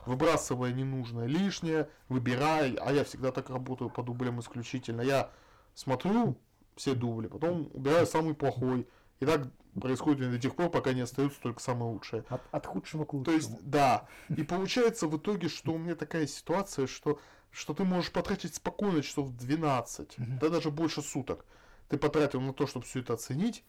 выбрасывая 0.10 0.74
ненужное 0.74 1.28
лишнее, 1.28 1.88
выбирая, 2.10 2.76
а 2.82 2.92
я 2.92 3.04
всегда 3.04 3.32
так 3.32 3.50
работаю 3.50 3.90
по 3.90 4.02
дублям 4.04 4.40
исключительно. 4.40 5.02
Я 5.02 5.32
смотрю 5.76 6.36
все 6.76 6.96
дубли, 6.96 7.28
потом 7.28 7.70
убираю 7.74 8.06
самый 8.08 8.34
плохой. 8.34 8.88
И 9.20 9.26
так 9.26 9.48
происходит 9.80 10.32
до 10.32 10.40
тех 10.40 10.56
пор, 10.56 10.70
пока 10.72 10.94
не 10.94 11.02
остается 11.02 11.40
только 11.42 11.62
самое 11.62 11.92
лучшее. 11.92 12.24
От, 12.30 12.42
от 12.52 12.66
худшего 12.66 13.06
к 13.06 13.12
То 13.12 13.18
лучшему. 13.18 13.36
есть, 13.36 13.70
да. 13.70 14.08
И 14.30 14.44
получается 14.44 15.08
в 15.08 15.16
итоге, 15.18 15.48
что 15.48 15.74
у 15.74 15.78
меня 15.78 15.96
такая 15.96 16.26
ситуация, 16.26 16.88
что, 16.88 17.20
что 17.52 17.74
ты 17.74 17.84
можешь 17.84 18.12
потратить 18.12 18.56
спокойно 18.56 19.04
часов 19.04 19.30
12, 19.36 20.18
Мгм. 20.18 20.40
да 20.40 20.50
даже 20.50 20.72
больше 20.72 21.02
суток. 21.02 21.46
Ты 21.90 21.98
потратил 21.98 22.42
на 22.42 22.54
то, 22.54 22.66
чтобы 22.66 22.86
все 22.86 23.02
это 23.02 23.14
оценить, 23.14 23.64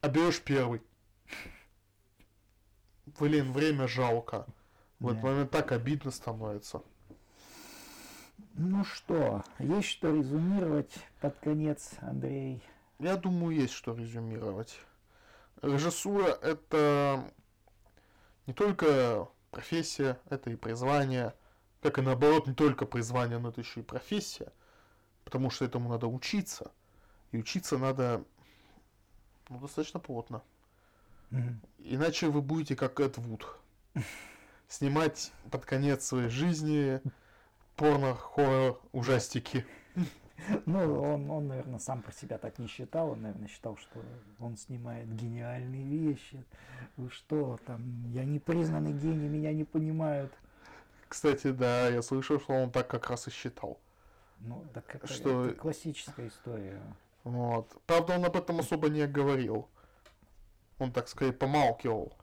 а 0.00 0.08
берешь 0.08 0.40
первый. 0.40 0.80
Блин, 3.18 3.52
время 3.52 3.88
жалко. 3.88 4.46
В 5.02 5.08
этот 5.08 5.20
Да. 5.22 5.28
момент 5.28 5.50
так 5.50 5.72
обидно 5.72 6.12
становится. 6.12 6.80
Ну 8.54 8.84
что, 8.84 9.42
есть 9.58 9.88
что 9.88 10.14
резюмировать 10.14 10.92
под 11.20 11.36
конец, 11.38 11.94
Андрей? 12.00 12.62
Я 13.00 13.16
думаю, 13.16 13.56
есть 13.56 13.72
что 13.72 13.94
резюмировать. 13.96 14.78
Режиссура 15.60 16.26
это 16.26 17.32
не 18.46 18.52
только 18.52 19.28
профессия, 19.50 20.20
это 20.30 20.50
и 20.50 20.56
призвание. 20.56 21.34
Как 21.80 21.98
и 21.98 22.02
наоборот, 22.02 22.46
не 22.46 22.54
только 22.54 22.86
призвание, 22.86 23.38
но 23.38 23.48
это 23.48 23.60
еще 23.60 23.80
и 23.80 23.82
профессия. 23.82 24.52
Потому 25.24 25.50
что 25.50 25.64
этому 25.64 25.88
надо 25.88 26.06
учиться. 26.06 26.70
И 27.32 27.38
учиться 27.38 27.76
надо 27.76 28.24
ну, 29.48 29.58
достаточно 29.58 29.98
плотно. 29.98 30.42
Мгм. 31.30 31.60
Иначе 31.78 32.28
вы 32.28 32.40
будете 32.40 32.76
как 32.76 33.00
Эд 33.00 33.18
Вуд. 33.18 33.48
Снимать 34.72 35.32
под 35.50 35.66
конец 35.66 36.06
своей 36.06 36.30
жизни 36.30 37.02
порно, 37.76 38.14
хоррор, 38.14 38.80
ужастики. 38.92 39.66
Ну, 40.64 41.02
он, 41.02 41.30
он, 41.30 41.48
наверное, 41.48 41.78
сам 41.78 42.00
про 42.00 42.10
себя 42.12 42.38
так 42.38 42.58
не 42.58 42.68
считал. 42.68 43.10
Он, 43.10 43.20
наверное, 43.20 43.48
считал, 43.48 43.76
что 43.76 44.02
он 44.40 44.56
снимает 44.56 45.14
гениальные 45.14 45.84
вещи. 45.84 46.42
Вы 46.96 47.10
что, 47.10 47.60
там, 47.66 47.82
я 48.12 48.24
не 48.24 48.38
признанный 48.38 48.94
гений, 48.94 49.28
меня 49.28 49.52
не 49.52 49.64
понимают. 49.64 50.32
Кстати, 51.06 51.50
да, 51.50 51.88
я 51.88 52.00
слышал, 52.00 52.40
что 52.40 52.54
он 52.54 52.70
так 52.70 52.88
как 52.88 53.10
раз 53.10 53.28
и 53.28 53.30
считал. 53.30 53.78
Ну, 54.38 54.64
так 54.72 54.94
это, 54.94 55.06
Что- 55.06 55.44
это 55.48 55.54
классическая 55.54 56.28
история. 56.28 56.80
Вот. 57.24 57.68
Правда, 57.86 58.14
он 58.14 58.24
об 58.24 58.36
этом 58.36 58.60
особо 58.60 58.88
не 58.88 59.06
говорил. 59.06 59.68
Он, 60.78 60.90
так 60.92 61.08
сказать, 61.08 61.38
помалкивал. 61.38 62.16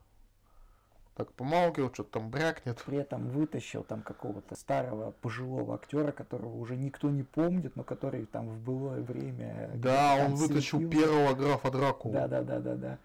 Так 1.20 1.34
помалкивал, 1.34 1.94
что-то 1.94 2.12
там 2.12 2.30
брякнет. 2.30 2.82
При 2.86 2.98
этом 2.98 3.28
вытащил 3.28 3.84
там 3.84 4.04
какого-то 4.04 4.56
старого 4.56 5.12
пожилого 5.12 5.76
актера, 5.76 6.14
которого 6.14 6.56
уже 6.56 6.78
никто 6.78 7.10
не 7.10 7.24
помнит, 7.24 7.76
но 7.76 7.84
который 7.84 8.26
там 8.26 8.48
в 8.48 8.58
былое 8.62 9.02
время... 9.02 9.70
Да, 9.76 10.16
там 10.16 10.28
он 10.28 10.36
вытащил 10.36 10.78
светил. 10.80 10.98
первого 10.98 11.34
графа 11.34 11.72
Дракулу. 11.72 12.14
Да, 12.14 12.30
да, 12.30 12.42
да, 12.42 12.60
да, 12.62 12.76
да. 12.76 12.98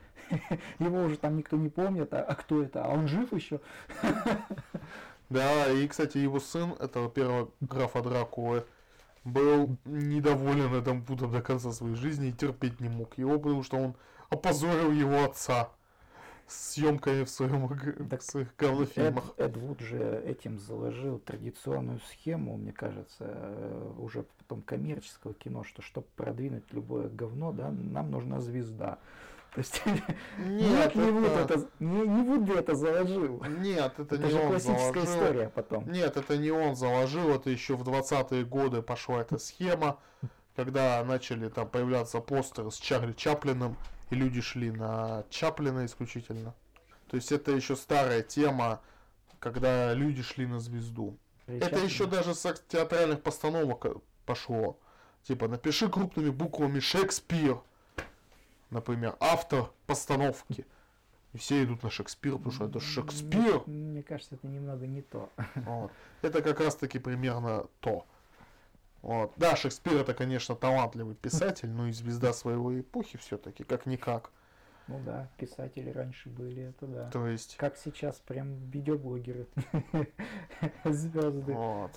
Его 0.78 1.02
уже 1.02 1.16
там 1.16 1.36
никто 1.36 1.56
не 1.56 1.70
помнит, 1.70 2.14
а, 2.14 2.22
а 2.22 2.36
кто 2.36 2.62
это? 2.62 2.84
А 2.84 2.88
он 2.90 3.08
жив 3.08 3.32
еще? 3.32 3.60
Да, 5.28 5.68
и, 5.72 5.88
кстати, 5.88 6.18
его 6.18 6.38
сын, 6.38 6.74
этого 6.78 7.10
первого 7.10 7.50
графа 7.60 8.00
Дракулы, 8.00 8.64
был 9.24 9.76
недоволен 9.86 10.72
этим 10.72 11.02
путом 11.02 11.32
до 11.32 11.42
конца 11.42 11.72
своей 11.72 11.96
жизни 11.96 12.28
и 12.28 12.32
терпеть 12.32 12.78
не 12.78 12.88
мог 12.90 13.18
его, 13.18 13.40
потому 13.40 13.64
что 13.64 13.78
он 13.78 13.96
опозорил 14.28 14.92
его 14.92 15.24
отца 15.24 15.70
съемками 16.46 17.24
в, 17.24 17.30
своем, 17.30 17.68
Так 18.08 18.20
в 18.20 18.24
своих 18.24 18.48
Эд, 18.48 18.54
говнофильмах. 18.58 19.24
Эд 19.36 19.56
Вуд 19.56 19.80
же 19.80 20.22
этим 20.26 20.58
заложил 20.58 21.18
традиционную 21.18 22.00
схему, 22.10 22.56
мне 22.56 22.72
кажется, 22.72 23.24
э, 23.28 23.92
уже 23.98 24.24
потом 24.38 24.62
коммерческого 24.62 25.34
кино, 25.34 25.64
что 25.64 25.82
чтобы 25.82 26.06
продвинуть 26.16 26.64
любое 26.72 27.08
говно, 27.08 27.52
да, 27.52 27.70
нам 27.70 28.10
нужна 28.10 28.40
звезда. 28.40 28.98
То 29.54 29.60
есть 29.60 29.82
нет, 30.38 30.94
не 30.96 31.10
Вуд 31.10 31.28
это, 31.28 31.68
не, 31.78 32.00
не 32.00 32.22
Вуд 32.22 32.50
это 32.56 32.74
заложил. 32.74 33.42
Нет, 33.44 33.94
это, 33.98 34.16
Это 34.16 34.24
не 34.24 34.30
же 34.30 34.38
он 34.38 34.48
классическая 34.48 34.92
заложил. 34.92 35.04
история 35.04 35.48
потом. 35.48 35.90
Нет, 35.90 36.16
это 36.16 36.36
не 36.36 36.50
он 36.50 36.74
заложил, 36.74 37.30
это 37.30 37.50
еще 37.50 37.76
в 37.76 37.82
20-е 37.88 38.44
годы 38.44 38.82
пошла 38.82 39.20
эта 39.20 39.38
схема, 39.38 39.98
когда 40.56 41.02
начали 41.04 41.48
там 41.48 41.68
появляться 41.68 42.20
постеры 42.20 42.70
с 42.70 42.76
Чарли 42.76 43.12
Чаплиным, 43.12 43.76
и 44.14 44.16
люди 44.16 44.40
шли 44.40 44.70
на 44.70 45.24
Чаплина 45.28 45.84
исключительно. 45.84 46.54
То 47.08 47.16
есть 47.16 47.32
это 47.32 47.50
еще 47.50 47.74
старая 47.76 48.22
тема, 48.22 48.80
когда 49.40 49.92
люди 49.92 50.22
шли 50.22 50.46
на 50.46 50.60
звезду. 50.60 51.18
Это 51.46 51.66
Сейчас- 51.66 51.82
еще 51.82 52.06
даже 52.06 52.34
с 52.34 52.54
театральных 52.68 53.22
постановок 53.22 53.84
э, 53.86 53.94
пошло. 54.24 54.78
Типа, 55.24 55.48
напиши 55.48 55.88
крупными 55.88 56.30
буквами 56.30 56.80
Шекспир, 56.80 57.60
например, 58.70 59.16
автор 59.20 59.70
постановки. 59.86 60.64
И 61.32 61.38
все 61.38 61.64
идут 61.64 61.82
на 61.82 61.90
Шекспира, 61.90 62.36
потому 62.36 62.52
что 62.52 62.66
это 62.66 62.80
Шекспир. 62.80 63.62
Мне, 63.66 63.90
мне 63.90 64.02
кажется, 64.02 64.36
это 64.36 64.46
немного 64.46 64.86
не 64.86 65.02
то. 65.02 65.28
Вот. 65.56 65.90
Это 66.22 66.40
как 66.40 66.60
раз 66.60 66.76
таки 66.76 66.98
примерно 66.98 67.66
то. 67.80 68.06
Вот. 69.04 69.34
Да, 69.36 69.54
Шекспир 69.54 69.98
это, 69.98 70.14
конечно, 70.14 70.54
талантливый 70.56 71.14
писатель, 71.14 71.68
но 71.68 71.88
и 71.88 71.92
звезда 71.92 72.32
своего 72.32 72.80
эпохи 72.80 73.18
все-таки, 73.18 73.62
как-никак. 73.62 74.30
Ну 74.88 74.98
да, 75.04 75.28
писатели 75.36 75.90
раньше 75.90 76.30
были, 76.30 76.70
это 76.70 76.86
да. 76.86 77.10
То 77.10 77.26
есть... 77.26 77.58
Как 77.58 77.76
сейчас, 77.76 78.16
прям 78.16 78.54
видеоблогеры. 78.70 79.46
Звезды. 80.84 81.52
Вот. 81.52 81.90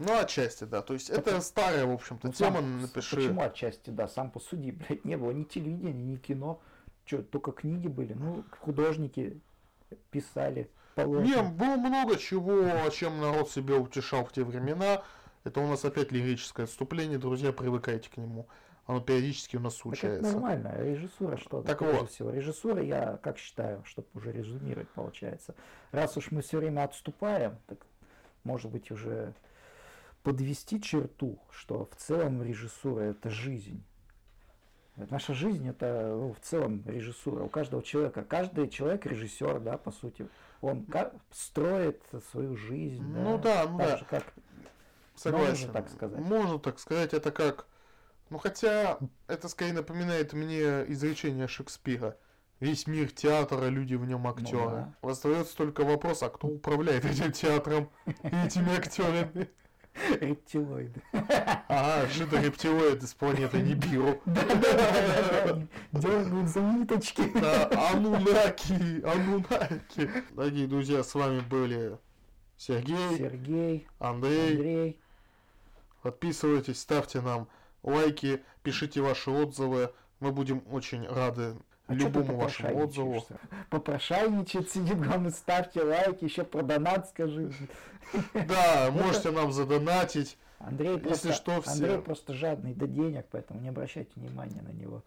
Ну, 0.00 0.18
отчасти, 0.18 0.64
да. 0.64 0.82
То 0.82 0.94
есть, 0.94 1.10
это 1.10 1.40
старая, 1.40 1.86
в 1.86 1.92
общем-то, 1.92 2.26
Ну, 2.26 2.32
тема, 2.32 2.56
сам- 2.56 2.82
напиши. 2.82 3.14
Почему 3.14 3.42
отчасти, 3.42 3.90
да, 3.90 4.08
сам 4.08 4.32
посуди, 4.32 4.72
блядь, 4.72 5.04
не 5.04 5.16
было 5.16 5.30
ни 5.30 5.44
телевидения, 5.44 5.92
ни 5.92 6.16
кино. 6.16 6.60
Что, 7.04 7.22
только 7.22 7.52
книги 7.52 7.86
были? 7.86 8.14
Ну, 8.14 8.44
художники 8.60 9.40
писали. 10.10 10.68
полотна. 10.96 11.24
Не, 11.24 11.42
было 11.42 11.76
много 11.76 12.16
чего, 12.16 12.64
чем 12.90 13.20
народ 13.20 13.48
себя 13.48 13.76
утешал 13.76 14.24
в 14.24 14.32
те 14.32 14.42
времена. 14.42 15.04
Это 15.44 15.60
у 15.60 15.66
нас 15.66 15.84
опять 15.84 16.10
лирическое 16.10 16.64
отступление, 16.64 17.18
друзья, 17.18 17.52
привыкайте 17.52 18.08
к 18.08 18.16
нему. 18.16 18.48
Оно 18.86 19.00
периодически 19.00 19.56
у 19.56 19.60
нас 19.60 19.74
Так 19.74 19.86
это 19.86 19.96
случается. 19.96 20.32
нормально, 20.32 20.74
режиссура 20.78 21.36
что 21.36 21.62
Так 21.62 21.80
вот. 21.82 22.10
всего. 22.10 22.30
Режиссура, 22.30 22.82
я 22.82 23.18
как 23.22 23.38
считаю, 23.38 23.82
чтобы 23.84 24.08
уже 24.14 24.32
резюмировать, 24.32 24.88
получается. 24.90 25.54
Раз 25.92 26.16
уж 26.16 26.30
мы 26.30 26.40
все 26.40 26.58
время 26.58 26.84
отступаем, 26.84 27.58
так 27.66 27.78
может 28.42 28.70
быть 28.70 28.90
уже 28.90 29.34
подвести 30.22 30.80
черту, 30.80 31.38
что 31.50 31.88
в 31.92 31.96
целом 31.96 32.42
режиссура 32.42 33.02
это 33.02 33.28
жизнь. 33.28 33.82
Наша 34.96 35.34
жизнь 35.34 35.68
это 35.68 36.14
ну, 36.16 36.32
в 36.32 36.40
целом 36.40 36.82
режиссура 36.86 37.42
у 37.42 37.48
каждого 37.48 37.82
человека. 37.82 38.22
Каждый 38.22 38.68
человек 38.68 39.04
режиссер, 39.04 39.60
да, 39.60 39.76
по 39.76 39.90
сути. 39.90 40.28
Он 40.60 40.86
строит 41.30 42.00
свою 42.30 42.56
жизнь. 42.56 43.02
Ну 43.02 43.38
да, 43.38 43.66
ну 43.68 43.78
так 43.78 43.88
да. 43.88 43.96
же, 43.98 44.04
как 44.06 44.32
Согласен. 45.14 45.68
Можно 45.68 45.72
так 45.72 45.88
сказать. 45.90 46.20
Можно 46.20 46.58
так 46.58 46.78
сказать. 46.78 47.14
Это 47.14 47.30
как... 47.30 47.66
Ну, 48.30 48.38
хотя, 48.38 48.98
это 49.26 49.48
скорее 49.48 49.74
напоминает 49.74 50.32
мне 50.32 50.84
изречение 50.90 51.46
Шекспира. 51.46 52.16
Весь 52.60 52.86
мир 52.86 53.10
театра, 53.10 53.66
люди 53.66 53.94
в 53.94 54.06
нем 54.06 54.26
актеры. 54.26 54.70
да. 54.70 54.94
Остается 55.02 55.56
только 55.56 55.84
вопрос, 55.84 56.22
а 56.22 56.30
кто 56.30 56.48
управляет 56.48 57.04
этим 57.04 57.32
театром 57.32 57.90
и 58.06 58.28
этими 58.46 58.76
актерами? 58.76 59.50
рептилоиды. 60.20 61.00
Ага, 61.12 62.08
жидо 62.08 62.40
рептилоид 62.40 63.02
из 63.02 63.14
планеты 63.14 63.60
Нибиру. 63.60 64.20
Дергают 65.92 66.48
за 66.48 66.60
ниточки. 66.60 67.22
Да, 67.34 67.70
Анунаки, 67.92 69.04
Анунаки. 69.04 70.10
Дорогие 70.32 70.66
друзья, 70.66 71.02
с 71.02 71.14
вами 71.14 71.40
были 71.40 71.98
Сергей, 72.56 73.18
Сергей, 73.18 73.86
Андрей. 73.98 74.52
Андрей. 74.56 75.00
Подписывайтесь, 76.04 76.82
ставьте 76.82 77.22
нам 77.22 77.48
лайки, 77.82 78.44
пишите 78.62 79.00
ваши 79.00 79.30
отзывы. 79.30 79.90
Мы 80.20 80.32
будем 80.32 80.62
очень 80.70 81.08
рады 81.08 81.56
А 81.86 81.94
любому 81.94 82.36
вашему 82.36 82.76
отзыву. 82.78 83.26
Попрошайничает, 83.70 84.70
сидит, 84.70 85.00
главное, 85.00 85.30
ставьте 85.30 85.82
лайки, 85.82 86.24
еще 86.24 86.44
про 86.44 86.60
донат 86.60 87.08
скажи. 87.08 87.50
Да, 88.34 88.90
можете 88.90 89.30
нам 89.30 89.50
задонатить. 89.50 90.36
Андрей 90.58 90.90
Если 90.90 91.04
просто, 91.08 91.32
что, 91.32 91.62
все- 91.62 91.70
Андрей 91.70 91.98
просто 92.02 92.34
жадный 92.34 92.74
до 92.74 92.86
денег, 92.86 93.24
поэтому 93.30 93.60
не 93.60 93.70
обращайте 93.70 94.10
внимания 94.16 94.60
на 94.60 94.72
него. 94.72 95.02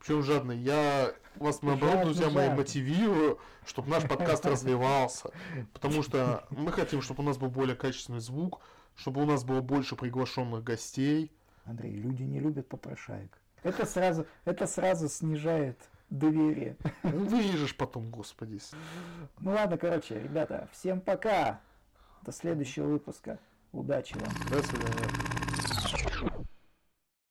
Причем 0.00 0.22
жадный. 0.22 0.58
Я 0.58 1.14
вас, 1.36 1.62
наоборот, 1.62 2.02
друзья 2.04 2.28
мои, 2.28 2.50
мотивирую, 2.50 3.38
чтобы 3.64 3.88
наш 3.88 4.02
подкаст 4.08 4.44
развивался. 4.44 5.30
Потому 5.72 6.02
что 6.02 6.44
мы 6.50 6.72
хотим, 6.72 7.00
чтобы 7.00 7.22
у 7.22 7.26
нас 7.26 7.38
был 7.38 7.48
более 7.48 7.74
качественный 7.74 8.20
звук, 8.20 8.60
чтобы 8.96 9.22
у 9.22 9.26
нас 9.26 9.44
было 9.44 9.60
больше 9.60 9.96
приглашенных 9.96 10.64
гостей. 10.64 11.30
Андрей, 11.64 11.94
люди 11.94 12.22
не 12.22 12.40
любят 12.40 12.68
попрошаек. 12.68 13.38
Это 13.62 13.84
сразу, 13.86 14.26
это 14.44 14.66
сразу 14.66 15.08
снижает 15.08 15.78
доверие. 16.10 16.76
Ну, 17.02 17.24
вырежешь 17.24 17.76
потом, 17.76 18.10
господи. 18.10 18.60
Ну 19.40 19.52
ладно, 19.52 19.76
короче, 19.76 20.20
ребята, 20.20 20.68
всем 20.72 21.00
пока. 21.00 21.60
До 22.22 22.32
следующего 22.32 22.86
выпуска. 22.86 23.38
Удачи 23.72 24.14
вам. 24.14 24.32
До 24.50 24.62
свидания. 24.62 25.35